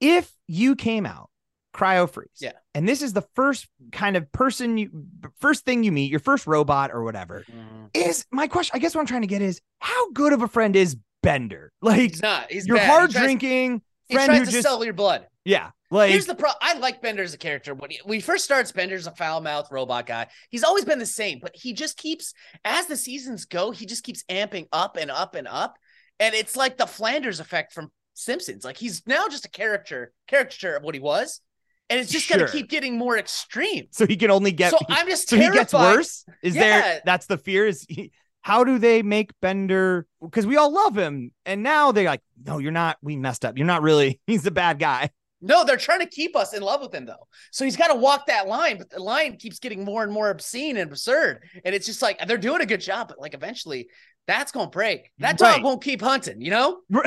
if 0.00 0.30
you 0.48 0.74
came 0.76 1.06
out 1.06 1.30
cryo 1.74 2.08
freeze? 2.10 2.28
Yeah. 2.40 2.52
And 2.74 2.88
this 2.88 3.00
is 3.02 3.12
the 3.12 3.22
first 3.34 3.68
kind 3.92 4.16
of 4.16 4.30
person 4.32 4.76
you 4.78 4.90
first 5.40 5.64
thing 5.64 5.82
you 5.84 5.92
meet, 5.92 6.10
your 6.10 6.20
first 6.20 6.46
robot 6.46 6.90
or 6.92 7.04
whatever. 7.04 7.44
Mhm. 7.50 7.90
Is 7.94 8.26
my 8.30 8.46
question, 8.48 8.72
I 8.74 8.78
guess 8.80 8.94
what 8.94 9.00
I'm 9.02 9.06
trying 9.06 9.22
to 9.22 9.26
get 9.28 9.40
is 9.42 9.60
how 9.78 10.10
good 10.12 10.32
of 10.32 10.42
a 10.42 10.48
friend 10.48 10.74
is 10.76 10.96
Bender? 11.22 11.70
Like 11.82 12.10
He's 12.12 12.22
not. 12.22 12.50
He's 12.50 12.66
your 12.66 12.76
bad. 12.76 12.86
hard 12.88 13.10
he 13.10 13.14
tries, 13.14 13.24
drinking 13.24 13.82
He 14.08 14.14
friend 14.14 14.28
tries 14.28 14.38
who 14.40 14.44
to 14.46 14.50
just 14.50 14.62
sell 14.66 14.84
your 14.84 14.94
blood. 14.94 15.26
yeah, 15.44 15.70
like 15.90 16.10
Here's 16.10 16.26
the 16.26 16.34
problem. 16.34 16.58
I 16.62 16.78
like 16.78 17.02
Bender 17.02 17.22
as 17.22 17.34
a 17.34 17.38
character. 17.38 17.74
When 17.74 17.90
he, 17.90 18.00
when 18.04 18.16
he 18.16 18.20
first 18.20 18.44
starts, 18.44 18.72
Bender's 18.72 19.06
a 19.06 19.12
foul 19.12 19.40
mouthed 19.40 19.68
robot 19.70 20.06
guy. 20.06 20.26
He's 20.50 20.64
always 20.64 20.84
been 20.84 20.98
the 20.98 21.06
same, 21.06 21.38
but 21.40 21.52
he 21.54 21.72
just 21.72 21.96
keeps, 21.96 22.34
as 22.64 22.86
the 22.86 22.96
seasons 22.96 23.44
go, 23.44 23.70
he 23.70 23.84
just 23.86 24.02
keeps 24.04 24.24
amping 24.30 24.66
up 24.72 24.96
and 24.96 25.10
up 25.10 25.34
and 25.34 25.46
up. 25.48 25.76
And 26.20 26.34
it's 26.34 26.56
like 26.56 26.76
the 26.76 26.86
Flanders 26.86 27.40
effect 27.40 27.72
from 27.72 27.90
Simpsons. 28.14 28.64
Like 28.64 28.76
he's 28.76 29.02
now 29.06 29.28
just 29.28 29.44
a 29.44 29.50
character, 29.50 30.12
caricature 30.28 30.76
of 30.76 30.82
what 30.82 30.94
he 30.94 31.00
was. 31.00 31.40
And 31.90 32.00
it's 32.00 32.10
just 32.10 32.30
gonna 32.30 32.48
keep 32.48 32.70
getting 32.70 32.96
more 32.96 33.18
extreme. 33.18 33.86
so 33.90 34.06
he 34.06 34.16
can 34.16 34.30
only 34.30 34.52
get 34.52 34.70
so 34.70 34.78
I'm 34.88 35.06
just 35.06 35.28
so 35.28 35.36
he 35.36 35.50
gets 35.50 35.72
worse. 35.74 36.24
Is 36.42 36.54
Yeah. 36.54 36.60
there 36.80 37.02
that's 37.04 37.26
the 37.26 37.36
fear? 37.36 37.66
Is 37.66 37.84
he, 37.88 38.10
how 38.40 38.64
do 38.64 38.78
they 38.78 39.02
make 39.02 39.32
Bender? 39.40 40.06
Because 40.22 40.46
we 40.46 40.56
all 40.56 40.72
love 40.72 40.96
him, 40.96 41.32
and 41.46 41.62
now 41.62 41.92
they're 41.92 42.04
like, 42.04 42.20
no, 42.44 42.58
you're 42.58 42.72
not. 42.72 42.98
We 43.02 43.16
messed 43.16 43.44
up. 43.44 43.56
You're 43.58 43.66
not 43.66 43.82
really. 43.82 44.20
He's 44.26 44.42
the 44.42 44.50
bad 44.50 44.78
guy. 44.78 45.10
No, 45.40 45.62
they're 45.64 45.76
trying 45.76 46.00
to 46.00 46.06
keep 46.06 46.34
us 46.36 46.54
in 46.54 46.62
love 46.62 46.80
with 46.80 46.94
him 46.94 47.04
though. 47.04 47.26
So 47.52 47.66
he's 47.66 47.76
got 47.76 47.88
to 47.88 47.94
walk 47.96 48.28
that 48.28 48.46
line, 48.46 48.78
but 48.78 48.88
the 48.88 48.98
line 49.02 49.36
keeps 49.36 49.58
getting 49.58 49.84
more 49.84 50.02
and 50.02 50.10
more 50.10 50.30
obscene 50.30 50.78
and 50.78 50.90
absurd. 50.90 51.42
And 51.66 51.74
it's 51.74 51.84
just 51.84 52.00
like 52.00 52.18
they're 52.26 52.38
doing 52.38 52.62
a 52.62 52.66
good 52.66 52.80
job, 52.80 53.08
but 53.08 53.20
like 53.20 53.34
eventually 53.34 53.88
that's 54.26 54.52
gonna 54.52 54.70
break. 54.70 55.10
That 55.18 55.38
dog 55.38 55.54
Right. 55.56 55.62
won't 55.62 55.82
keep 55.82 56.00
hunting, 56.00 56.40
you 56.40 56.50
know? 56.50 56.78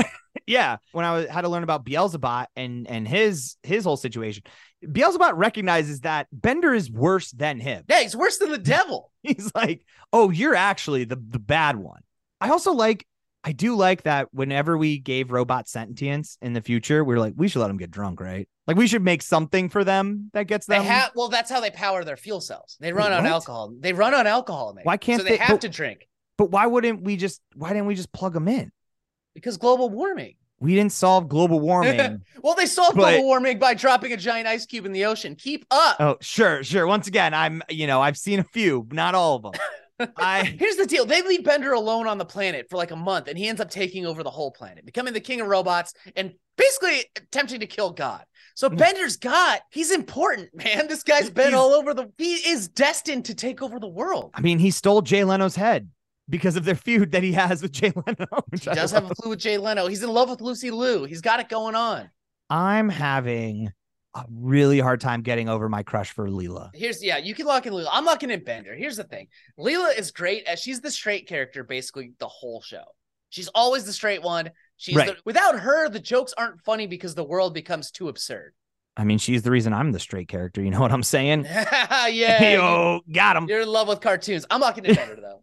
yeah. 0.48 0.78
When 0.92 1.06
I 1.06 1.14
was, 1.14 1.28
had 1.28 1.42
to 1.42 1.50
learn 1.50 1.64
about 1.64 1.86
Beelzebot 1.86 2.48
and 2.56 2.88
and 2.88 3.08
his 3.08 3.56
his 3.64 3.84
whole 3.84 3.98
situation, 3.98 4.44
Beelzebot 4.86 5.34
recognizes 5.36 6.02
that 6.02 6.28
Bender 6.32 6.74
is 6.74 6.92
worse 6.92 7.32
than 7.32 7.60
him. 7.60 7.84
Yeah, 7.90 8.02
he's 8.02 8.16
worse 8.16 8.38
than 8.38 8.52
the 8.52 8.58
devil. 8.78 9.12
He's 9.24 9.52
like, 9.56 9.86
oh, 10.14 10.30
you're 10.30 10.56
actually 10.56 11.04
the 11.06 11.16
the 11.16 11.40
bad 11.40 11.76
one. 11.76 12.02
I 12.42 12.50
also 12.50 12.74
like. 12.74 13.06
I 13.44 13.54
do 13.54 13.76
like 13.76 14.04
that 14.04 14.28
whenever 14.34 14.78
we 14.78 14.98
gave 15.00 15.32
robot 15.32 15.70
sentience 15.70 16.38
in 16.42 16.52
the 16.52 16.60
future, 16.62 17.02
we 17.06 17.16
are 17.16 17.20
like, 17.20 17.34
we 17.38 17.48
should 17.48 17.60
let 17.60 17.68
them 17.70 17.78
get 17.78 17.92
drunk, 17.92 18.20
right? 18.20 18.46
Like 18.66 18.76
we 18.76 18.88
should 18.88 19.04
make 19.04 19.22
something 19.22 19.70
for 19.70 19.86
them 19.86 20.32
that 20.34 20.48
gets 20.48 20.66
They 20.66 20.76
them. 20.76 20.84
have 20.86 21.12
well, 21.16 21.30
that's 21.30 21.50
how 21.50 21.62
they 21.62 21.70
power 21.72 22.04
their 22.04 22.18
fuel 22.18 22.42
cells. 22.42 22.76
They 22.82 22.92
run 22.92 23.12
Wait, 23.12 23.18
on 23.18 23.26
alcohol. 23.26 23.74
They 23.80 23.94
run 23.94 24.14
on 24.14 24.28
alcohol, 24.28 24.74
man. 24.74 24.84
Why 24.84 24.98
can't 24.98 25.22
so 25.22 25.24
they, 25.24 25.30
they- 25.32 25.38
have 25.38 25.50
but- 25.50 25.62
to 25.62 25.70
drink? 25.70 26.08
But 26.38 26.52
why 26.52 26.66
wouldn't 26.68 27.04
we 27.04 27.16
just 27.18 27.42
why 27.56 27.70
didn't 27.70 27.86
we 27.88 27.96
just 27.96 28.12
plug 28.12 28.34
them 28.34 28.48
in? 28.48 28.72
Because 29.34 29.58
global 29.58 29.90
warming. 29.90 30.36
We 30.60 30.74
didn't 30.74 30.92
solve 30.94 31.28
global 31.30 31.60
warming. 31.60 32.22
Well, 32.42 32.56
they 32.56 32.66
solved 32.66 32.96
But- 32.98 33.12
global 33.12 33.26
warming 33.26 33.60
by 33.60 33.74
dropping 33.74 34.14
a 34.14 34.18
giant 34.18 34.48
ice 34.48 34.66
cube 34.66 34.86
in 34.86 34.92
the 34.92 35.06
ocean. 35.06 35.36
Keep 35.36 35.66
up. 35.70 35.98
oh, 36.00 36.18
sure, 36.22 36.64
sure. 36.64 36.88
Once 36.88 37.08
again, 37.08 37.34
I'm 37.34 37.62
you 37.70 37.86
know, 37.88 38.02
I've 38.02 38.18
seen 38.18 38.40
a 38.40 38.44
few, 38.44 38.88
not 38.92 39.14
all 39.16 39.36
of 39.36 39.42
them. 39.44 39.52
I 40.18 40.44
Here's 40.44 40.76
the 40.76 40.86
deal. 40.86 41.06
They 41.06 41.22
leave 41.24 41.44
Bender 41.44 41.74
alone 41.74 42.08
on 42.08 42.18
the 42.20 42.26
planet 42.26 42.68
for 42.70 42.78
like 42.78 42.92
a 42.92 42.96
month, 42.96 43.28
and 43.28 43.38
he 43.38 43.48
ends 43.48 43.60
up 43.62 43.70
taking 43.72 44.06
over 44.06 44.22
the 44.24 44.30
whole 44.30 44.52
planet, 44.52 44.86
becoming 44.86 45.14
the 45.14 45.20
king 45.20 45.42
of 45.42 45.48
robots 45.48 45.94
and 46.16 46.34
basically 46.56 47.04
attempting 47.16 47.60
to 47.62 47.68
kill 47.68 47.92
God. 47.92 48.24
So 48.56 48.70
Mm. 48.70 48.78
Bender's 48.78 49.18
God, 49.18 49.60
he's 49.72 49.92
important, 49.92 50.50
man. 50.56 50.88
This 50.88 51.04
guy's 51.04 51.30
been 51.30 51.50
He's- 51.50 51.60
all 51.60 51.74
over 51.74 51.94
the 51.96 52.12
he 52.18 52.34
is 52.36 52.68
destined 52.70 53.26
to 53.26 53.36
take 53.36 53.62
over 53.64 53.80
the 53.80 53.88
world. 53.88 54.32
I 54.36 54.42
mean, 54.42 54.58
he 54.60 54.72
stole 54.72 55.02
Jay 55.02 55.24
Leno's 55.24 55.56
head 55.56 55.90
because 56.30 56.56
of 56.56 56.66
their 56.66 56.76
feud 56.76 57.12
that 57.12 57.24
he 57.24 57.32
has 57.34 57.62
with 57.62 57.72
Jay 57.80 57.92
Leno. 57.96 58.28
He 58.52 58.58
does 58.60 58.92
have 58.92 59.10
a 59.10 59.16
flu 59.16 59.30
with 59.32 59.40
Jay 59.40 59.58
Leno. 59.58 59.88
He's 59.88 60.04
in 60.04 60.10
love 60.10 60.30
with 60.30 60.42
Lucy 60.42 60.72
Liu. 60.72 61.06
He's 61.06 61.22
got 61.22 61.40
it 61.40 61.50
going 61.50 61.76
on. 61.76 62.10
I'm 62.50 62.90
having 62.90 63.72
a 64.16 64.24
really 64.32 64.80
hard 64.80 65.02
time 65.02 65.22
getting 65.22 65.50
over 65.50 65.70
my 65.70 65.84
crush 65.84 66.12
for 66.12 66.28
Leela. 66.30 66.70
Here's 66.74 67.04
yeah, 67.04 67.18
you 67.18 67.36
can 67.36 67.46
lock 67.46 67.66
in 67.66 67.74
Leela. 67.74 67.90
I'm 67.92 68.06
locking 68.06 68.32
in 68.32 68.44
Bender. 68.44 68.74
Here's 68.76 68.98
the 68.98 69.04
thing. 69.04 69.28
Leela 69.60 69.98
is 69.98 70.12
great 70.12 70.46
as 70.46 70.60
she's 70.60 70.82
the 70.82 70.92
straight 70.92 71.28
character 71.28 71.64
basically 71.64 72.14
the 72.20 72.28
whole 72.28 72.62
show. 72.62 72.84
She's 73.30 73.50
always 73.50 73.84
the 73.86 73.94
straight 73.94 74.22
one. 74.24 74.52
She's 74.78 74.96
Right. 74.96 75.08
the, 75.08 75.18
without 75.26 75.60
her, 75.60 75.90
the 75.90 76.00
jokes 76.00 76.34
aren't 76.38 76.62
funny 76.64 76.88
because 76.88 77.14
the 77.16 77.24
world 77.24 77.54
becomes 77.54 77.92
too 77.92 78.08
absurd. 78.08 78.54
I 78.96 79.04
mean, 79.04 79.18
she's 79.18 79.44
the 79.44 79.52
reason 79.52 79.74
I'm 79.74 79.92
the 79.92 80.00
straight 80.00 80.28
character. 80.28 80.62
You 80.62 80.72
know 80.72 80.80
what 80.80 80.92
I'm 80.92 81.04
saying? 81.04 81.44
yeah, 81.50 82.08
Yo, 82.54 83.02
got 83.12 83.36
him. 83.36 83.48
you're 83.50 83.62
in 83.62 83.68
love 83.68 83.88
with 83.90 84.00
cartoons. 84.02 84.46
I'm 84.50 84.62
locking 84.62 84.86
it 84.86 84.96
better 84.96 85.18
though. 85.22 85.42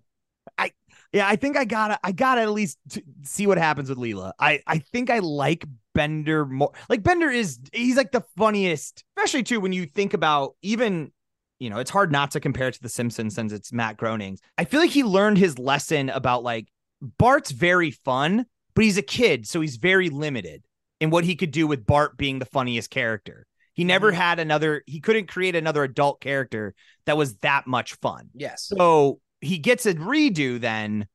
Yeah, 1.14 1.29
I 1.29 1.37
think 1.37 1.57
I 1.57 1.64
gotta, 1.64 1.98
I 2.03 2.11
gotta 2.12 2.40
at 2.42 2.50
least 2.50 2.77
t- 2.90 3.05
see 3.22 3.46
what 3.46 3.57
happens 3.57 3.88
with 3.88 3.98
Leela. 3.98 4.33
I, 4.38 4.61
I 4.66 4.79
think 4.81 5.11
I 5.11 5.20
like 5.20 5.64
Bender 5.94 6.44
more. 6.44 6.72
Like 6.88 7.05
Bender 7.05 7.31
is, 7.31 7.61
he's 7.72 7.96
like 7.96 8.11
the 8.11 8.24
funniest, 8.37 9.05
especially 9.16 9.44
too 9.44 9.61
when 9.61 9.72
you 9.72 9.87
think 9.87 10.12
about 10.12 10.57
even, 10.61 11.12
you 11.61 11.70
know, 11.70 11.79
it's 11.79 11.90
hard 11.92 12.11
not 12.11 12.33
to 12.33 12.40
compare 12.40 12.66
it 12.66 12.74
to 12.74 12.83
The 12.83 12.88
Simpsons 12.88 13.35
since 13.37 13.53
it's 13.53 13.72
Matt 13.72 13.96
Groening's. 13.96 14.40
I 14.59 14.64
feel 14.64 14.81
like 14.81 14.90
he 14.90 15.05
learned 15.05 15.38
his 15.38 15.57
lesson 15.57 16.11
about 16.11 16.42
like 16.42 16.66
Bart's 17.00 17.53
very 17.53 17.92
fun, 17.92 18.44
but 18.74 18.83
he's 18.85 18.98
a 18.98 19.03
kid, 19.03 19.46
so 19.46 19.61
he's 19.61 19.77
very 19.77 20.11
limited 20.11 20.64
in 21.00 21.11
what 21.11 21.24
he 21.24 21.37
could 21.37 21.53
do 21.53 21.68
with 21.68 21.87
Bart 21.87 22.16
being 22.16 22.40
the 22.40 22.44
funniest 22.44 22.90
character. 22.90 23.46
He 23.74 23.85
never 23.85 24.11
Mhm. 24.11 24.16
had 24.16 24.38
another, 24.40 24.83
he 24.87 25.00
couldn't 25.00 25.29
create 25.29 25.55
another 25.55 25.85
adult 25.85 26.20
character 26.20 26.74
that 27.07 27.16
was 27.16 27.37
that 27.38 27.68
much 27.68 27.94
fun. 27.94 28.31
Yes. 28.35 28.64
So 28.77 29.20
he 29.46 29.59
gets 29.59 29.87
a 29.87 29.94
redo 29.94 30.61
then 30.61 31.07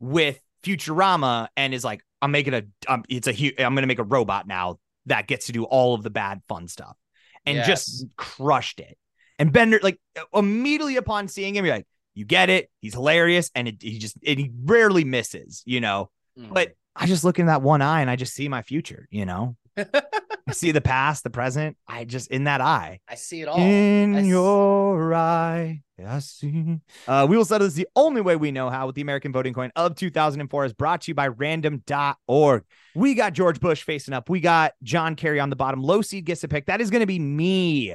with 0.00 0.40
Futurama 0.64 1.48
and 1.56 1.72
is 1.74 1.84
like, 1.84 2.02
I'm 2.22 2.30
making 2.30 2.54
a, 2.54 2.62
um, 2.88 3.04
it's 3.08 3.26
a, 3.28 3.32
hu- 3.32 3.52
I'm 3.58 3.74
going 3.74 3.82
to 3.82 3.86
make 3.86 3.98
a 3.98 4.04
robot 4.04 4.46
now 4.46 4.78
that 5.06 5.26
gets 5.26 5.46
to 5.46 5.52
do 5.52 5.64
all 5.64 5.94
of 5.94 6.02
the 6.02 6.10
bad 6.10 6.42
fun 6.48 6.68
stuff 6.68 6.96
and 7.44 7.56
Yes. 7.56 7.66
just 7.66 8.06
crushed 8.16 8.80
it. 8.80 8.98
And 9.38 9.52
Bender, 9.52 9.78
like 9.82 9.98
immediately 10.34 10.96
upon 10.96 11.28
seeing 11.28 11.54
him, 11.54 11.64
you're 11.66 11.74
like, 11.76 11.86
you 12.14 12.24
get 12.24 12.48
it. 12.50 12.70
He's 12.80 12.94
hilarious. 12.94 13.50
And 13.54 13.68
it, 13.68 13.76
he 13.82 13.98
just, 13.98 14.16
and 14.26 14.38
he 14.38 14.50
rarely 14.64 15.04
misses, 15.04 15.62
you 15.66 15.80
know, 15.80 16.10
Mm. 16.38 16.52
but 16.52 16.72
I 16.94 17.06
just 17.06 17.24
look 17.24 17.38
in 17.38 17.46
that 17.46 17.62
one 17.62 17.80
eye 17.80 18.02
and 18.02 18.10
I 18.10 18.16
just 18.16 18.34
see 18.34 18.46
my 18.48 18.60
future, 18.62 19.06
you 19.10 19.24
know, 19.24 19.56
I 20.48 20.52
see 20.52 20.70
the 20.70 20.80
past, 20.80 21.24
the 21.24 21.30
present. 21.30 21.76
I 21.88 22.04
just, 22.04 22.30
in 22.30 22.44
that 22.44 22.60
eye. 22.60 23.00
I 23.08 23.16
see 23.16 23.40
it 23.42 23.48
all. 23.48 23.58
In 23.58 24.14
I 24.14 24.20
your 24.22 25.12
eye, 25.12 25.82
I 26.06 26.18
see. 26.20 26.78
Uh, 27.08 27.26
we 27.28 27.36
will 27.36 27.44
settle 27.44 27.66
this 27.66 27.74
the 27.74 27.88
only 27.96 28.20
way 28.20 28.36
we 28.36 28.52
know 28.52 28.70
how 28.70 28.86
with 28.86 28.94
the 28.94 29.02
American 29.02 29.32
voting 29.32 29.52
coin 29.54 29.72
of 29.74 29.96
2004 29.96 30.64
is 30.66 30.72
brought 30.72 31.00
to 31.02 31.10
you 31.10 31.14
by 31.16 31.26
random.org. 31.28 32.62
We 32.94 33.14
got 33.14 33.32
George 33.32 33.58
Bush 33.60 33.82
facing 33.82 34.14
up. 34.14 34.28
We 34.30 34.38
got 34.40 34.74
John 34.82 35.16
Kerry 35.16 35.40
on 35.40 35.50
the 35.50 35.56
bottom. 35.56 35.82
Low 35.82 36.00
seed 36.00 36.24
gets 36.24 36.44
a 36.44 36.48
pick. 36.48 36.66
That 36.66 36.80
is 36.80 36.90
going 36.90 37.00
to 37.00 37.06
be 37.06 37.18
me. 37.18 37.94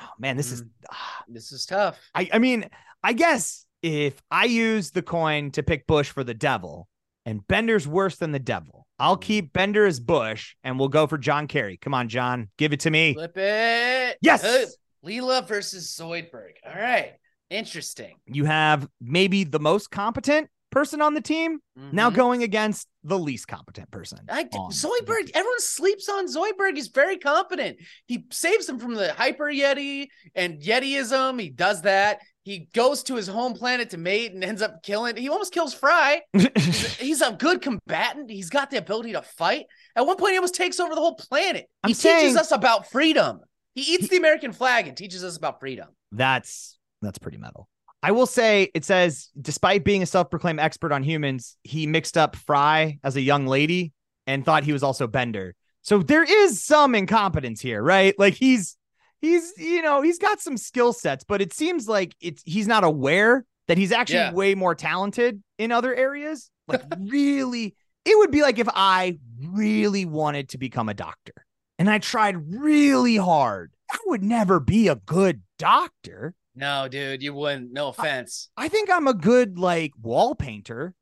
Oh, 0.00 0.08
man, 0.20 0.36
this 0.36 0.52
is, 0.52 0.62
Mm. 0.62 0.68
ah, 0.92 1.24
This 1.26 1.50
is 1.50 1.66
tough. 1.66 1.98
I, 2.14 2.30
I 2.32 2.38
mean, 2.38 2.66
I 3.02 3.12
guess 3.12 3.66
if 3.82 4.22
I 4.30 4.44
use 4.44 4.92
the 4.92 5.02
coin 5.02 5.50
to 5.52 5.64
pick 5.64 5.86
Bush 5.88 6.10
for 6.10 6.22
the 6.22 6.34
devil 6.34 6.86
and 7.26 7.44
Bender's 7.48 7.88
worse 7.88 8.14
than 8.16 8.30
the 8.30 8.38
devil, 8.38 8.77
I'll 8.98 9.16
keep 9.16 9.52
Bender 9.52 9.86
as 9.86 10.00
Bush 10.00 10.54
and 10.64 10.78
we'll 10.78 10.88
go 10.88 11.06
for 11.06 11.18
John 11.18 11.46
Kerry. 11.46 11.76
Come 11.76 11.94
on, 11.94 12.08
John, 12.08 12.48
give 12.58 12.72
it 12.72 12.80
to 12.80 12.90
me. 12.90 13.14
Flip 13.14 13.36
it. 13.36 14.18
Yes. 14.20 14.42
Good. 14.42 14.68
Leela 15.04 15.46
versus 15.46 15.94
Zoidberg. 15.98 16.52
All 16.66 16.74
right. 16.74 17.14
Interesting. 17.50 18.16
you 18.26 18.44
have 18.44 18.86
maybe 19.00 19.42
the 19.44 19.58
most 19.60 19.90
competent 19.90 20.48
person 20.70 21.00
on 21.00 21.14
the 21.14 21.20
team 21.22 21.60
now 21.92 22.10
Mhm. 22.10 22.14
going 22.14 22.42
against 22.42 22.86
the 23.02 23.18
least 23.18 23.48
competent 23.48 23.90
person. 23.90 24.18
I, 24.28 24.44
Zoidberg, 24.44 25.30
everyone 25.32 25.60
sleeps 25.60 26.10
on 26.10 26.26
Zoidberg. 26.26 26.76
He's 26.76 26.88
very 26.88 27.16
competent. 27.16 27.78
He 28.06 28.26
saves 28.30 28.66
them 28.66 28.78
from 28.78 28.94
the 28.94 29.14
hyper 29.14 29.46
Yeti 29.46 30.08
and 30.34 30.60
Yetiism. 30.60 31.40
He 31.40 31.48
does 31.48 31.82
that. 31.82 32.20
He 32.48 32.66
goes 32.72 33.02
to 33.02 33.16
his 33.16 33.26
home 33.26 33.52
planet 33.52 33.90
to 33.90 33.98
mate 33.98 34.32
and 34.32 34.42
ends 34.42 34.62
up 34.62 34.82
killing. 34.82 35.16
He 35.16 35.28
almost 35.28 35.52
kills 35.52 35.74
Fry. 35.74 36.22
He's, 36.32 36.96
he's 36.96 37.20
a 37.20 37.32
good 37.32 37.60
combatant. 37.60 38.30
He's 38.30 38.48
got 38.48 38.70
the 38.70 38.78
ability 38.78 39.12
to 39.12 39.20
fight. 39.20 39.66
At 39.94 40.06
one 40.06 40.16
point, 40.16 40.32
he 40.32 40.38
almost 40.38 40.54
takes 40.54 40.80
over 40.80 40.94
the 40.94 41.00
whole 41.02 41.14
planet. 41.14 41.68
I'm 41.84 41.88
he 41.88 41.94
saying- 41.94 42.20
teaches 42.20 42.36
us 42.38 42.50
about 42.50 42.90
freedom. 42.90 43.40
He 43.74 43.82
eats 43.82 44.08
the 44.08 44.16
American 44.16 44.52
flag 44.52 44.88
and 44.88 44.96
teaches 44.96 45.22
us 45.22 45.36
about 45.36 45.60
freedom. 45.60 45.88
that's 46.10 46.78
that's 47.02 47.18
pretty 47.18 47.36
metal. 47.36 47.68
I 48.02 48.12
will 48.12 48.26
say 48.26 48.70
it 48.74 48.86
says 48.86 49.28
despite 49.38 49.84
being 49.84 50.02
a 50.02 50.06
self-proclaimed 50.06 50.58
expert 50.58 50.90
on 50.90 51.02
humans, 51.02 51.58
he 51.64 51.86
mixed 51.86 52.16
up 52.16 52.34
Fry 52.34 52.98
as 53.04 53.16
a 53.16 53.20
young 53.20 53.46
lady 53.46 53.92
and 54.26 54.42
thought 54.42 54.64
he 54.64 54.72
was 54.72 54.82
also 54.82 55.06
Bender. 55.06 55.54
So 55.82 55.98
there 55.98 56.24
is 56.24 56.64
some 56.64 56.94
incompetence 56.94 57.60
here, 57.60 57.82
right? 57.82 58.18
Like 58.18 58.32
he's 58.32 58.78
he's 59.20 59.52
you 59.58 59.82
know, 59.82 60.02
he's 60.02 60.18
got 60.18 60.40
some 60.40 60.56
skill 60.56 60.92
sets, 60.92 61.24
but 61.24 61.40
it 61.40 61.52
seems 61.52 61.88
like 61.88 62.14
it's 62.20 62.42
he's 62.44 62.66
not 62.66 62.84
aware 62.84 63.44
that 63.66 63.78
he's 63.78 63.92
actually 63.92 64.16
Yeah. 64.18 64.32
way 64.32 64.54
more 64.54 64.74
talented 64.74 65.42
in 65.58 65.72
other 65.72 65.94
areas. 65.94 66.50
Like 66.68 66.82
really 66.98 67.74
it 68.04 68.18
would 68.18 68.30
be 68.30 68.42
like 68.42 68.58
if 68.58 68.68
I 68.74 69.18
really 69.42 70.04
wanted 70.04 70.50
to 70.50 70.58
become 70.58 70.88
a 70.90 70.94
doctor 70.94 71.32
and 71.78 71.88
I 71.88 71.98
tried 71.98 72.36
really 72.54 73.16
hard. 73.16 73.72
I 73.90 73.96
would 74.06 74.22
never 74.22 74.60
be 74.60 74.88
a 74.88 74.96
good 74.96 75.40
doctor. 75.58 76.34
No, 76.54 76.88
dude, 76.88 77.22
you 77.22 77.32
wouldn't. 77.32 77.72
No 77.72 77.88
offense. 77.88 78.50
I 78.56 78.68
think 78.68 78.90
I'm 78.90 79.06
a 79.08 79.14
good 79.14 79.58
like 79.58 79.92
wall 80.02 80.34
painter. 80.34 80.94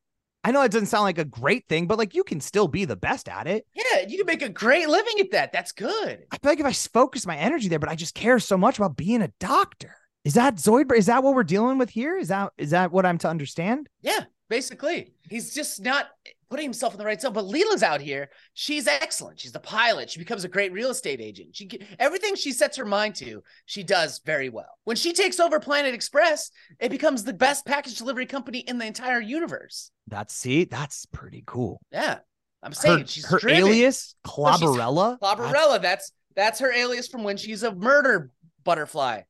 I 0.47 0.53
know 0.53 0.63
it 0.63 0.71
doesn't 0.71 0.87
sound 0.87 1.03
like 1.03 1.19
a 1.19 1.25
great 1.25 1.67
thing, 1.67 1.89
but 1.89 1.99
like 1.99 2.15
you 2.15 2.23
can 2.23 2.41
still 2.41 2.69
be 2.69 2.85
the 2.85 2.95
best 2.95 3.29
at 3.29 3.49
it. 3.49 3.67
Yeah, 3.75 4.07
you 4.07 4.17
can 4.17 4.27
make 4.27 4.43
a 4.43 4.49
great 4.49 4.89
living 4.89 5.15
at 5.19 5.33
that. 5.33 5.53
That's 5.53 5.73
good. 5.73 6.25
I 6.31 6.39
feel 6.39 6.53
like 6.53 6.61
if 6.61 6.67
I 6.67 6.73
focus 6.73 7.27
my 7.27 7.37
energy 7.37 7.67
there, 7.67 7.81
but 7.81 7.89
I 7.89 7.97
just 7.97 8.15
care 8.15 8.39
so 8.39 8.57
much 8.57 8.79
about 8.79 8.97
being 8.97 9.23
a 9.23 9.33
doctor. 9.41 9.97
Is 10.25 10.35
that 10.35 10.55
Zoidberg? 10.55 10.99
Is 10.99 11.07
that 11.07 11.25
what 11.25 11.35
we're 11.35 11.43
dealing 11.43 11.79
with 11.79 11.91
here? 11.91 12.17
Is 12.17 12.29
that 12.29 12.53
is 12.59 12.71
that 12.71 12.93
what 12.93 13.05
I'm 13.05 13.19
to 13.19 13.29
understand? 13.29 13.89
Yeah, 14.03 14.21
basically. 14.49 15.15
He's 15.29 15.53
just 15.53 15.83
not 15.83 16.07
putting 16.51 16.65
himself 16.65 16.95
in 16.95 16.99
the 16.99 17.05
right 17.05 17.21
zone. 17.21 17.33
But 17.33 17.45
Leela's 17.47 17.83
out 17.83 18.01
here. 18.01 18.29
She's 18.55 18.87
excellent. 18.87 19.41
She's 19.41 19.53
the 19.53 19.61
pilot. 19.61 20.11
She 20.11 20.19
becomes 20.19 20.45
a 20.45 20.49
great 20.49 20.73
real 20.73 20.91
estate 20.91 21.21
agent. 21.21 21.57
She 21.57 21.69
everything 21.99 22.35
she 22.35 22.53
sets 22.53 22.77
her 22.77 22.85
mind 22.85 23.15
to, 23.17 23.43
she 23.65 23.83
does 23.83 24.21
very 24.25 24.49
well. 24.49 24.79
When 24.85 24.97
she 24.97 25.13
takes 25.13 25.41
over 25.41 25.61
Planet 25.61 25.95
Express, 25.95 26.51
it 26.79 26.91
becomes 26.91 27.25
the 27.25 27.33
best 27.33 27.67
package 27.67 27.97
delivery 27.99 28.27
company 28.27 28.61
in 28.61 28.79
the 28.79 28.87
entire 28.87 29.21
universe. 29.21 29.91
That's 30.07 30.35
see, 30.35 30.65
that's 30.65 31.07
pretty 31.07 31.43
cool. 31.47 31.81
Yeah. 31.91 32.19
I'm 32.63 32.73
Her, 32.73 32.75
saying 32.75 33.05
she's 33.07 33.27
her 33.27 33.39
driven. 33.39 33.59
alias, 33.59 34.15
Clobberella. 34.27 35.19
Clobberella. 35.21 35.81
That's 35.81 36.11
that's 36.35 36.59
her 36.61 36.73
alias 36.73 37.07
from 37.07 37.23
when 37.23 37.37
she's 37.37 37.63
a 37.63 37.75
murder 37.75 38.31
butterfly. 38.65 39.23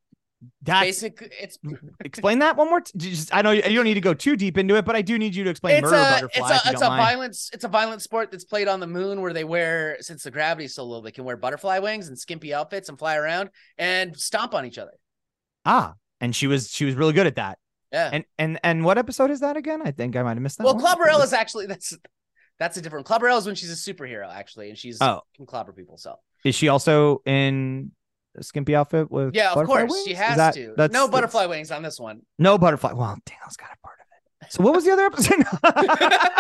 That's, 0.63 0.87
Basically, 0.87 1.29
it's 1.41 1.59
explain 2.05 2.41
that 2.41 2.57
one 2.57 2.69
more. 2.69 2.81
T- 2.81 2.93
just, 2.99 3.35
I 3.35 3.43
know 3.43 3.51
you, 3.53 3.63
you 3.67 3.77
don't 3.77 3.85
need 3.85 3.95
to 3.95 4.01
go 4.01 4.15
too 4.15 4.37
deep 4.37 4.59
into 4.59 4.77
it, 4.77 4.85
but 4.85 4.97
I 4.97 5.03
do 5.03 5.19
need 5.19 5.35
you 5.35 5.45
to 5.45 5.51
explain 5.51 5.77
it's 5.77 5.85
murder 5.85 5.97
a 5.97 6.01
butterfly. 6.29 6.55
it's 6.57 6.67
a 6.67 6.71
it's 6.73 6.83
a 6.83 6.87
violence 6.87 7.51
it's 7.53 7.65
a 7.65 7.69
violent 7.69 8.03
sport 8.03 8.31
that's 8.31 8.45
played 8.45 8.69
on 8.69 8.81
the 8.81 8.87
moon 8.87 9.21
where 9.21 9.33
they 9.33 9.45
wear 9.45 9.97
since 10.01 10.23
the 10.25 10.31
gravity's 10.31 10.75
so 10.75 10.85
low 10.85 11.01
they 11.01 11.11
can 11.13 11.25
wear 11.25 11.37
butterfly 11.37 11.79
wings 11.79 12.09
and 12.09 12.19
skimpy 12.19 12.53
outfits 12.55 12.89
and 12.89 12.99
fly 12.99 13.17
around 13.17 13.51
and 13.79 14.17
stomp 14.17 14.55
on 14.55 14.65
each 14.67 14.79
other. 14.79 14.93
Ah, 15.65 15.95
and 16.21 16.35
she 16.35 16.47
was 16.47 16.71
she 16.71 16.85
was 16.85 16.95
really 16.95 17.13
good 17.13 17.27
at 17.27 17.37
that. 17.37 17.59
Yeah. 17.93 18.11
And 18.13 18.25
and 18.39 18.61
and 18.65 18.85
what 18.85 18.99
episode 18.99 19.31
is 19.31 19.41
that 19.41 19.57
again? 19.57 19.81
I 19.85 19.91
think 19.93 20.17
I 20.17 20.23
might 20.23 20.35
have 20.35 20.43
missed 20.43 20.59
that. 20.59 20.65
well, 20.65 20.75
one. 20.75 20.85
Clobberella's 20.85 21.33
actually 21.33 21.67
that's 21.67 21.97
that's 22.59 22.77
a 22.77 22.81
different 22.81 23.07
Clobberella's 23.07 23.47
when 23.47 23.55
she's 23.55 23.71
a 23.71 23.93
superhero 23.93 24.29
actually 24.33 24.69
and 24.71 24.79
she's 24.79 24.99
Oh. 25.01 25.21
can 25.37 25.47
clobber 25.47 25.73
people. 25.73 25.97
So 25.99 26.17
Is 26.45 26.55
she 26.55 26.69
also 26.69 27.21
in 27.27 27.93
skimpy 28.43 28.75
outfit 28.75 29.11
with? 29.11 29.35
yeah, 29.35 29.53
of 29.53 29.67
course 29.67 29.91
wings? 29.91 30.05
she 30.07 30.15
has 30.15 30.37
that- 30.37 30.55
to. 30.55 30.75
That's, 30.77 30.93
no 30.93 31.01
that's- 31.07 31.11
butterfly 31.11 31.47
wings 31.47 31.71
on 31.71 31.83
this 31.83 31.99
one. 32.01 32.23
No 32.39 32.59
butterfly. 32.59 32.93
Well, 32.93 33.17
Daniel's 33.25 33.57
got 33.57 33.71
a 33.73 33.77
part 33.87 33.97
of 34.01 34.07
it. 34.47 34.53
So 34.53 34.63
what 34.63 34.75
was 34.75 34.85
the 34.85 34.93
other 34.93 35.05
episode? 35.07 35.45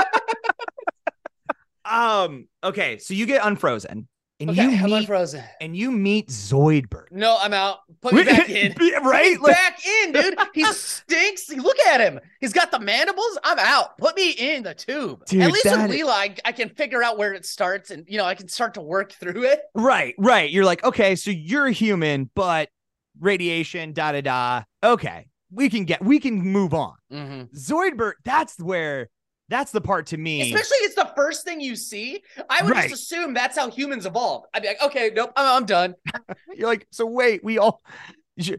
um. 1.84 2.48
Okay. 2.62 2.98
So 2.98 3.14
you 3.14 3.26
get 3.26 3.44
unfrozen, 3.44 4.08
and 4.38 4.50
Okay, 4.50 4.62
you 4.64 4.68
I'm 4.76 4.90
meet 4.90 4.92
unfrozen. 5.00 5.42
and 5.60 5.74
you 5.76 5.90
meet 5.90 6.28
Zoidberg. 6.28 7.10
No, 7.10 7.38
I'm 7.40 7.54
out. 7.54 7.78
Put 8.02 8.14
me 8.14 8.22
back 8.24 8.48
in. 8.50 8.74
Put 8.74 8.92
right? 9.02 9.40
Like, 9.40 9.54
back 9.54 9.86
in, 9.86 10.12
dude. 10.12 10.38
He 10.52 10.64
stinks. 10.72 11.48
Look 11.50 11.78
at 11.80 12.00
him. 12.00 12.20
He's 12.40 12.52
got 12.52 12.70
the 12.70 12.78
mandibles. 12.78 13.38
I'm 13.44 13.58
out. 13.58 13.96
Put 13.98 14.14
me 14.16 14.30
in 14.32 14.62
the 14.62 14.74
tube. 14.74 15.24
Dude, 15.26 15.42
at 15.42 15.52
least 15.52 15.64
with 15.64 15.74
Leela, 15.90 16.10
I, 16.10 16.34
I 16.44 16.52
can 16.52 16.68
figure 16.68 17.02
out 17.02 17.16
where 17.18 17.32
it 17.32 17.46
starts, 17.46 17.90
and 17.90 18.04
you 18.08 18.18
know 18.18 18.24
I 18.24 18.34
can 18.34 18.48
start 18.48 18.74
to 18.74 18.82
work 18.82 19.12
through 19.12 19.44
it. 19.44 19.60
right. 19.74 20.14
Right. 20.18 20.50
You're 20.50 20.64
like, 20.66 20.84
okay, 20.84 21.16
so 21.16 21.30
you're 21.30 21.66
a 21.66 21.72
human, 21.72 22.28
but 22.34 22.68
radiation, 23.20 23.92
da 23.92 24.12
da 24.12 24.20
da. 24.20 24.62
Okay, 24.84 25.28
we 25.50 25.70
can 25.70 25.84
get, 25.84 26.04
we 26.04 26.20
can 26.20 26.34
move 26.40 26.74
on. 26.74 26.94
Mm-hmm. 27.12 27.56
Zoidberg. 27.56 28.12
That's 28.24 28.58
where. 28.60 29.08
That's 29.48 29.70
the 29.70 29.80
part 29.80 30.06
to 30.08 30.16
me. 30.16 30.40
Especially 30.42 30.78
it's 30.78 30.94
the 30.96 31.10
first 31.14 31.44
thing 31.44 31.60
you 31.60 31.76
see. 31.76 32.22
I 32.50 32.62
would 32.62 32.72
Right. 32.72 32.90
just 32.90 33.02
assume 33.04 33.32
that's 33.34 33.56
how 33.56 33.70
humans 33.70 34.04
evolved. 34.06 34.46
I'd 34.52 34.62
be 34.62 34.68
like, 34.68 34.82
okay, 34.82 35.12
nope, 35.14 35.32
I'm, 35.36 35.58
I'm 35.62 35.66
done. 35.66 35.94
You're 36.54 36.66
like, 36.68 36.86
so 36.90 37.06
wait, 37.06 37.44
we 37.44 37.58
all, 37.58 37.80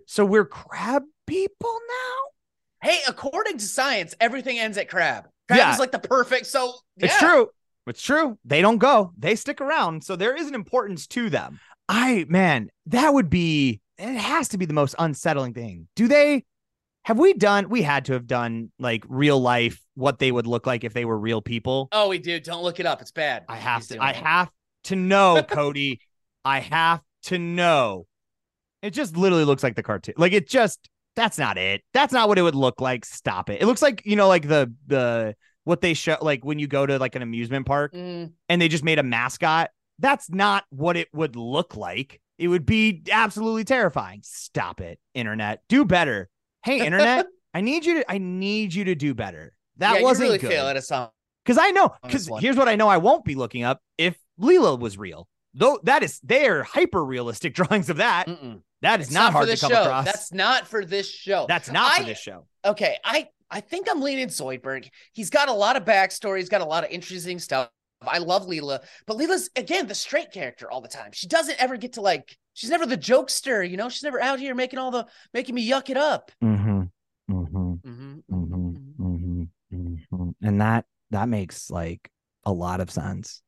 so 0.06 0.26
we're 0.26 0.45
crab 0.45 1.04
people 1.26 1.78
now? 1.89 2.89
Hey, 2.89 3.00
according 3.08 3.58
to 3.58 3.65
science, 3.65 4.15
everything 4.21 4.60
ends 4.60 4.78
at 4.78 4.88
crab. 4.89 5.26
Crab 5.47 5.58
Yeah. 5.60 5.73
is 5.73 5.80
like 5.80 5.91
the 5.91 6.00
perfect. 6.00 6.45
So 6.45 6.73
It's 6.97 7.17
true. 7.19 7.50
It's 7.86 8.02
true. 8.02 8.38
They 8.45 8.62
don't 8.62 8.78
go. 8.78 9.13
They 9.17 9.36
stick 9.36 9.62
around. 9.62 10.04
So 10.04 10.15
there 10.15 10.36
is 10.36 10.47
an 10.47 10.56
importance 10.56 11.08
to 11.08 11.30
them. 11.30 11.60
I 11.89 12.26
man, 12.28 12.69
that 12.88 13.13
would 13.13 13.30
be 13.30 13.82
it 13.97 14.15
has 14.17 14.50
to 14.50 14.58
be 14.58 14.65
the 14.65 14.73
most 14.73 14.93
unsettling 15.00 15.54
thing. 15.54 15.88
Do 15.95 16.08
they 16.08 16.43
Have 17.08 17.20
we 17.20 17.34
done? 17.34 17.70
We 17.70 17.84
had 17.84 18.04
to 18.06 18.13
have 18.13 18.28
done 18.28 18.70
like 18.80 19.06
real 19.08 19.39
life 19.39 19.82
what 19.96 20.20
they 20.20 20.30
would 20.30 20.46
look 20.46 20.67
like 20.67 20.84
if 20.84 20.91
they 20.91 21.06
were 21.06 21.17
real 21.17 21.41
people. 21.41 21.88
Oh, 21.93 22.10
we 22.10 22.17
do. 22.17 22.38
Don't 22.38 22.63
look 22.63 22.82
it 22.82 22.86
up. 22.86 23.02
It's 23.02 23.13
bad. 23.13 23.46
I 23.48 23.56
have 23.56 23.84
He's 23.84 23.88
to. 23.88 24.04
I 24.04 24.10
it. 24.10 24.17
have 24.17 24.52
to 24.84 24.98
know, 24.98 25.41
Cody. 25.50 26.02
I 26.43 26.60
have 26.60 27.02
to 27.28 27.39
know. 27.39 28.08
It 28.82 28.89
just 28.89 29.15
literally 29.15 29.46
looks 29.46 29.63
like 29.63 29.78
the 29.78 29.84
cartoon. 29.84 30.15
Like 30.17 30.34
it 30.34 30.50
just. 30.50 30.89
That's 31.15 31.38
not 31.38 31.58
it. 31.58 31.82
That's 31.93 32.12
not 32.12 32.28
what 32.28 32.38
it 32.39 32.41
would 32.41 32.56
look 32.56 32.82
like. 32.82 33.06
Stop 33.06 33.50
it. 33.50 33.62
It 33.62 33.67
looks 33.67 33.82
like 33.82 34.02
you 34.06 34.17
know, 34.17 34.28
like 34.28 34.46
the 34.46 34.74
the 34.88 35.34
what 35.63 35.80
they 35.80 35.93
show, 35.93 36.17
like 36.22 36.43
when 36.43 36.60
you 36.60 36.67
go 36.67 36.86
to 36.86 37.00
like 37.00 37.15
an 37.15 37.22
amusement 37.22 37.65
park 37.65 37.93
Mm, 37.93 38.34
and 38.50 38.62
they 38.62 38.67
just 38.67 38.84
made 38.84 39.00
a 39.00 39.04
mascot. 39.04 39.70
That's 39.98 40.30
not 40.30 40.65
what 40.72 40.98
it 40.98 41.08
would 41.13 41.38
look 41.38 41.78
like. 41.78 42.20
It 42.38 42.50
would 42.50 42.65
be 42.65 43.04
absolutely 43.10 43.63
terrifying. 43.63 44.20
Stop 44.24 44.82
it, 44.82 45.00
internet. 45.13 45.62
Do 45.70 45.86
better. 45.86 46.30
Hey, 46.67 46.86
internet. 46.86 47.25
I 47.53 47.62
need 47.62 47.86
you 47.86 47.95
to. 47.95 48.12
I 48.12 48.17
need 48.17 48.73
you 48.73 48.84
to 48.86 48.95
do 48.95 49.13
better. 49.13 49.53
That 49.77 49.95
yeah, 49.97 50.01
wasn't 50.03 50.27
really 50.27 50.38
good. 50.38 50.49
fail 50.51 50.67
at 50.67 50.75
a 50.77 50.82
song. 50.82 51.10
Because 51.45 51.58
I 51.58 51.71
know. 51.71 51.93
Because 52.03 52.30
here's 52.39 52.58
what 52.58 52.67
I 52.67 52.75
know. 52.75 52.88
I 52.88 52.97
won't 52.97 53.23
be 53.25 53.36
looking 53.36 53.63
up 53.63 53.82
if 53.97 54.15
Leela 54.39 54.77
was 54.77 54.97
real. 54.97 55.27
Though 55.53 55.80
that 55.84 56.03
is, 56.03 56.19
they 56.23 56.45
are 56.47 56.63
hyper 56.63 57.03
realistic 57.03 57.53
drawings 57.60 57.89
of 57.89 57.97
that. 57.97 58.27
Mm-mm. 58.27 58.62
That 58.82 58.99
is 58.99 59.08
It's 59.08 59.13
not, 59.13 59.32
for 59.32 59.38
hard 59.39 59.49
to 59.49 59.58
come 59.58 59.71
show. 59.71 59.82
across. 59.82 60.06
That's 60.06 60.32
not 60.34 60.67
for 60.67 60.86
this 60.86 61.10
show. 61.10 61.45
That's 61.47 61.71
not 61.71 61.95
for 61.95 62.03
I- 62.03 62.06
this 62.06 62.19
show. 62.19 62.45
okay. 62.65 62.97
I 63.03 63.27
I 63.49 63.62
think 63.62 63.88
I'm 63.89 64.01
leaning 64.01 64.27
Zoidberg. 64.27 64.89
He's 65.13 65.30
got 65.30 65.47
a 65.47 65.53
lot 65.53 65.77
of 65.77 65.86
backstory. 65.86 66.39
He's 66.39 66.49
got 66.49 66.62
a 66.62 66.65
lot 66.65 66.84
of 66.84 66.91
interesting 66.91 67.39
stuff. 67.39 67.69
I 68.06 68.19
love 68.19 68.45
Leela, 68.45 68.84
but 69.08 69.17
Leela's 69.17 69.49
again 69.56 69.88
the 69.88 69.95
straight 69.95 70.32
character 70.32 70.69
all 70.69 70.82
the 70.82 70.88
time. 70.89 71.12
She 71.13 71.27
doesn't 71.27 71.60
ever 71.60 71.77
get 71.77 71.93
to 71.93 72.01
like. 72.01 72.38
She's 72.58 72.72
never 72.72 72.88
the 72.88 72.98
jokester, 72.98 73.70
you 73.70 73.78
know. 73.78 73.88
She's 73.88 74.02
never 74.02 74.20
out 74.20 74.39
here 74.39 74.56
making 74.56 74.80
all 74.80 74.89
the 74.89 75.06
making 75.32 75.54
me 75.54 75.70
yuck 75.70 75.91
it 75.91 75.98
up. 75.98 76.32
Mm-hmm. 76.43 76.82
Mm-hmm. 77.32 77.74
Mhm. 77.88 78.24
Mm-hmm. 78.32 79.04
Mm-hmm. 79.06 79.43
Mm-hmm. 79.76 80.30
And 80.41 80.60
that 80.62 80.86
that 81.12 81.30
makes 81.30 81.70
like 81.70 82.10
a 82.48 82.52
lot 82.52 82.80
of 82.82 82.89
sense. 82.89 83.43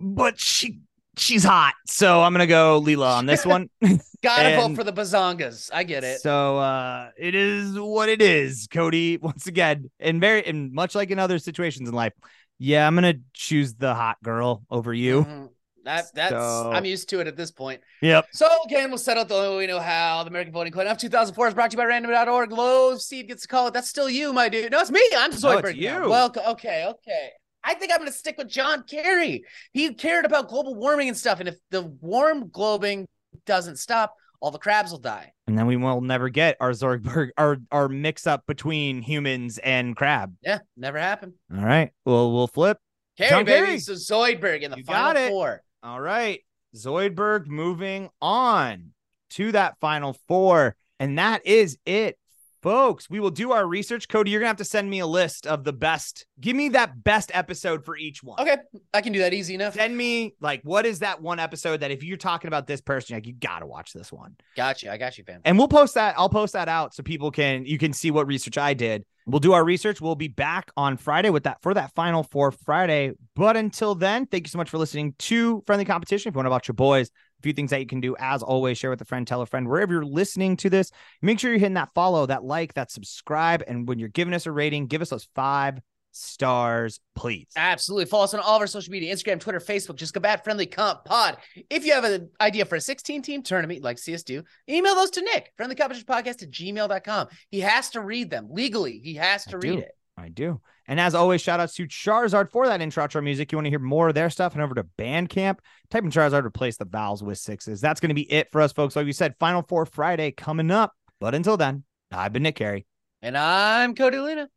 But 0.00 0.40
she 0.40 0.80
she's 1.16 1.44
hot, 1.44 1.74
so 1.86 2.20
I'm 2.20 2.32
gonna 2.32 2.48
go 2.48 2.82
Leela 2.84 3.16
on 3.16 3.26
this 3.26 3.46
one. 3.46 3.70
Gotta 4.24 4.48
And- 4.48 4.74
vote 4.74 4.76
for 4.76 4.82
the 4.82 4.92
bazongas. 4.92 5.70
I 5.72 5.84
get 5.84 6.02
it. 6.02 6.20
So 6.20 6.58
uh 6.58 7.10
it 7.16 7.36
is 7.36 7.78
what 7.78 8.08
it 8.08 8.20
is, 8.20 8.66
Cody. 8.68 9.18
Once 9.18 9.46
again, 9.46 9.88
and 10.00 10.20
very 10.20 10.44
and 10.44 10.72
much 10.72 10.96
like 10.96 11.12
in 11.12 11.20
other 11.20 11.38
situations 11.38 11.88
in 11.88 11.94
life, 11.94 12.12
yeah, 12.58 12.88
I'm 12.88 12.96
gonna 12.96 13.14
choose 13.34 13.74
the 13.74 13.94
hot 13.94 14.16
girl 14.24 14.64
over 14.68 14.92
you. 14.92 15.48
That 15.84 16.06
that's 16.14 16.32
So- 16.32 16.70
I'm 16.72 16.84
used 16.84 17.08
to 17.10 17.20
it 17.20 17.26
at 17.26 17.36
this 17.36 17.50
point. 17.50 17.80
Yep. 18.00 18.26
So 18.32 18.46
again, 18.66 18.90
we'll 18.90 18.98
set 18.98 19.16
out 19.16 19.28
the 19.28 19.34
way 19.34 19.56
we 19.58 19.66
know 19.66 19.80
how. 19.80 20.22
The 20.24 20.30
American 20.30 20.52
Voting 20.52 20.72
Coin 20.72 20.86
of 20.86 20.98
2004 20.98 21.48
is 21.48 21.54
brought 21.54 21.70
to 21.70 21.74
you 21.74 21.78
by 21.78 21.84
random.org. 21.86 22.52
Low 22.52 22.96
seed 22.96 23.28
gets 23.28 23.42
to 23.42 23.48
call 23.48 23.66
it. 23.68 23.74
That's 23.74 23.88
still 23.88 24.08
you, 24.08 24.32
my 24.32 24.48
dude. 24.48 24.72
No, 24.72 24.80
it's 24.80 24.90
me. 24.90 25.02
I'm 25.16 25.32
Zoidberg. 25.32 25.80
now. 25.80 26.04
you. 26.04 26.10
Welcome. 26.10 26.42
Okay, 26.48 26.86
okay. 26.88 27.30
I 27.64 27.74
think 27.74 27.92
I'm 27.92 27.98
going 27.98 28.10
to 28.10 28.16
stick 28.16 28.36
with 28.38 28.48
John 28.48 28.82
Kerry. 28.82 29.44
He 29.72 29.94
cared 29.94 30.24
about 30.24 30.48
global 30.48 30.74
warming 30.74 31.08
and 31.08 31.16
stuff. 31.16 31.38
And 31.40 31.48
if 31.48 31.56
the 31.70 31.82
warm 32.00 32.48
globing 32.48 33.06
doesn't 33.46 33.76
stop, 33.76 34.14
all 34.40 34.50
the 34.50 34.58
crabs 34.58 34.90
will 34.90 34.98
die. 34.98 35.32
And 35.46 35.56
then 35.56 35.66
we 35.66 35.76
will 35.76 36.00
never 36.00 36.28
get 36.28 36.56
our 36.60 36.70
Zorgberg, 36.72 37.30
our 37.38 37.58
our 37.70 37.88
mix 37.88 38.26
up 38.26 38.44
between 38.46 39.00
humans 39.02 39.58
and 39.58 39.94
crab. 39.94 40.34
Yeah, 40.42 40.58
never 40.76 40.98
happened. 40.98 41.34
All 41.56 41.64
right. 41.64 41.90
Well, 42.04 42.32
we'll 42.32 42.48
flip. 42.48 42.78
Kerry, 43.16 43.30
John 43.30 43.44
baby. 43.44 43.78
So 43.78 43.92
Zoidberg 43.92 44.62
in 44.62 44.70
the 44.72 44.78
You 44.78 44.84
final 44.84 45.28
four. 45.28 45.62
All 45.82 46.00
right. 46.00 46.40
Zoidberg 46.76 47.46
moving 47.46 48.08
on 48.20 48.92
to 49.30 49.52
that 49.52 49.78
final 49.80 50.14
four. 50.28 50.76
And 51.00 51.18
that 51.18 51.44
is 51.46 51.78
it, 51.84 52.18
folks. 52.62 53.10
We 53.10 53.20
will 53.20 53.30
do 53.30 53.52
our 53.52 53.66
research. 53.66 54.08
Cody, 54.08 54.30
you're 54.30 54.40
going 54.40 54.46
to 54.46 54.50
have 54.50 54.56
to 54.58 54.64
send 54.64 54.88
me 54.88 55.00
a 55.00 55.06
list 55.06 55.46
of 55.46 55.64
the 55.64 55.72
best. 55.72 56.26
Give 56.40 56.56
me 56.56 56.70
that 56.70 57.02
best 57.02 57.30
episode 57.34 57.84
for 57.84 57.96
each 57.96 58.22
one. 58.22 58.40
Okay, 58.40 58.56
I 58.94 59.00
can 59.00 59.12
do 59.12 59.18
that 59.18 59.34
easy 59.34 59.54
enough. 59.54 59.74
Send 59.74 59.96
me, 59.96 60.34
like, 60.40 60.62
what 60.62 60.86
is 60.86 61.00
that 61.00 61.20
one 61.20 61.38
episode 61.38 61.80
that 61.80 61.90
if 61.90 62.02
you're 62.02 62.16
talking 62.16 62.48
about 62.48 62.66
this 62.66 62.80
person, 62.80 63.16
like, 63.16 63.26
you 63.26 63.34
got 63.34 63.58
to 63.58 63.66
watch 63.66 63.92
this 63.92 64.12
one. 64.12 64.36
Got 64.56 64.82
you. 64.82 64.90
I 64.90 64.96
got 64.96 65.18
you, 65.18 65.24
fam. 65.24 65.40
And 65.44 65.58
we'll 65.58 65.68
post 65.68 65.94
that. 65.94 66.14
I'll 66.16 66.28
post 66.28 66.52
that 66.52 66.68
out 66.68 66.94
so 66.94 67.02
people 67.02 67.30
can, 67.30 67.66
you 67.66 67.78
can 67.78 67.92
see 67.92 68.10
what 68.10 68.26
research 68.26 68.56
I 68.56 68.74
did. 68.74 69.04
We'll 69.24 69.38
do 69.38 69.52
our 69.52 69.64
research. 69.64 70.00
We'll 70.00 70.16
be 70.16 70.26
back 70.26 70.72
on 70.76 70.96
Friday 70.96 71.30
with 71.30 71.44
that 71.44 71.62
for 71.62 71.74
that 71.74 71.94
final 71.94 72.24
four 72.24 72.50
Friday. 72.50 73.12
But 73.36 73.56
until 73.56 73.94
then, 73.94 74.26
thank 74.26 74.46
you 74.46 74.50
so 74.50 74.58
much 74.58 74.68
for 74.68 74.78
listening 74.78 75.14
to 75.20 75.62
Friendly 75.64 75.84
Competition. 75.84 76.30
If 76.30 76.34
you 76.34 76.38
want 76.38 76.46
to 76.46 76.50
watch 76.50 76.66
your 76.66 76.74
boys, 76.74 77.08
few 77.42 77.52
things 77.52 77.70
that 77.70 77.80
you 77.80 77.86
can 77.86 78.00
do, 78.00 78.16
as 78.18 78.42
always, 78.42 78.78
share 78.78 78.90
with 78.90 79.00
a 79.00 79.04
friend, 79.04 79.26
tell 79.26 79.42
a 79.42 79.46
friend, 79.46 79.68
wherever 79.68 79.92
you're 79.92 80.04
listening 80.04 80.56
to 80.58 80.70
this. 80.70 80.90
Make 81.20 81.38
sure 81.38 81.50
you're 81.50 81.58
hitting 81.58 81.74
that 81.74 81.90
follow, 81.94 82.26
that 82.26 82.44
like, 82.44 82.74
that 82.74 82.90
subscribe. 82.90 83.62
And 83.66 83.86
when 83.86 83.98
you're 83.98 84.08
giving 84.08 84.34
us 84.34 84.46
a 84.46 84.52
rating, 84.52 84.86
give 84.86 85.02
us 85.02 85.10
those 85.10 85.28
five 85.34 85.80
stars, 86.12 87.00
please. 87.14 87.48
Absolutely. 87.56 88.04
Follow 88.04 88.24
us 88.24 88.34
on 88.34 88.40
all 88.40 88.56
of 88.56 88.60
our 88.60 88.66
social 88.66 88.92
media 88.92 89.14
Instagram, 89.14 89.40
Twitter, 89.40 89.60
Facebook. 89.60 89.96
Just 89.96 90.14
combat 90.14 90.44
friendly 90.44 90.66
comp 90.66 91.04
pod. 91.04 91.38
If 91.70 91.84
you 91.84 91.92
have 91.92 92.04
an 92.04 92.30
idea 92.40 92.64
for 92.64 92.76
a 92.76 92.80
16 92.80 93.22
team 93.22 93.42
tournament 93.42 93.82
like 93.82 93.98
CS 93.98 94.22
do, 94.22 94.42
email 94.68 94.94
those 94.94 95.10
to 95.10 95.22
Nick, 95.22 95.52
friendly 95.56 95.74
competition 95.74 96.06
podcast 96.06 96.42
at 96.42 96.50
gmail.com. 96.50 97.28
He 97.50 97.60
has 97.60 97.90
to 97.90 98.00
read 98.00 98.30
them 98.30 98.48
legally. 98.50 99.00
He 99.02 99.14
has 99.14 99.44
to 99.46 99.56
I 99.56 99.58
read 99.58 99.72
do. 99.72 99.78
it. 99.78 99.92
I 100.16 100.28
do. 100.28 100.60
And 100.86 101.00
as 101.00 101.14
always, 101.14 101.40
shout 101.40 101.60
outs 101.60 101.74
to 101.74 101.86
Charizard 101.86 102.50
for 102.50 102.66
that 102.66 102.80
intro 102.80 103.04
outro 103.04 103.22
music. 103.22 103.50
You 103.50 103.58
want 103.58 103.66
to 103.66 103.70
hear 103.70 103.78
more 103.78 104.08
of 104.08 104.14
their 104.14 104.30
stuff? 104.30 104.52
And 104.52 104.62
over 104.62 104.74
to 104.74 104.84
Bandcamp. 104.98 105.58
Type 105.90 106.04
in 106.04 106.10
Charizard, 106.10 106.44
replace 106.44 106.76
the 106.76 106.84
vowels 106.84 107.22
with 107.22 107.38
sixes. 107.38 107.80
That's 107.80 108.00
going 108.00 108.10
to 108.10 108.14
be 108.14 108.30
it 108.30 108.48
for 108.52 108.60
us, 108.60 108.72
folks. 108.72 108.94
Like 108.94 109.06
we 109.06 109.12
said, 109.12 109.34
Final 109.40 109.62
Four 109.62 109.86
Friday 109.86 110.30
coming 110.30 110.70
up. 110.70 110.92
But 111.20 111.34
until 111.34 111.56
then, 111.56 111.84
I've 112.10 112.32
been 112.32 112.42
Nick 112.42 112.56
Carey. 112.56 112.86
And 113.22 113.38
I'm 113.38 113.94
Cody 113.94 114.18
Luna. 114.18 114.48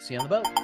See 0.00 0.14
you 0.14 0.20
on 0.20 0.28
the 0.28 0.42
boat. 0.42 0.63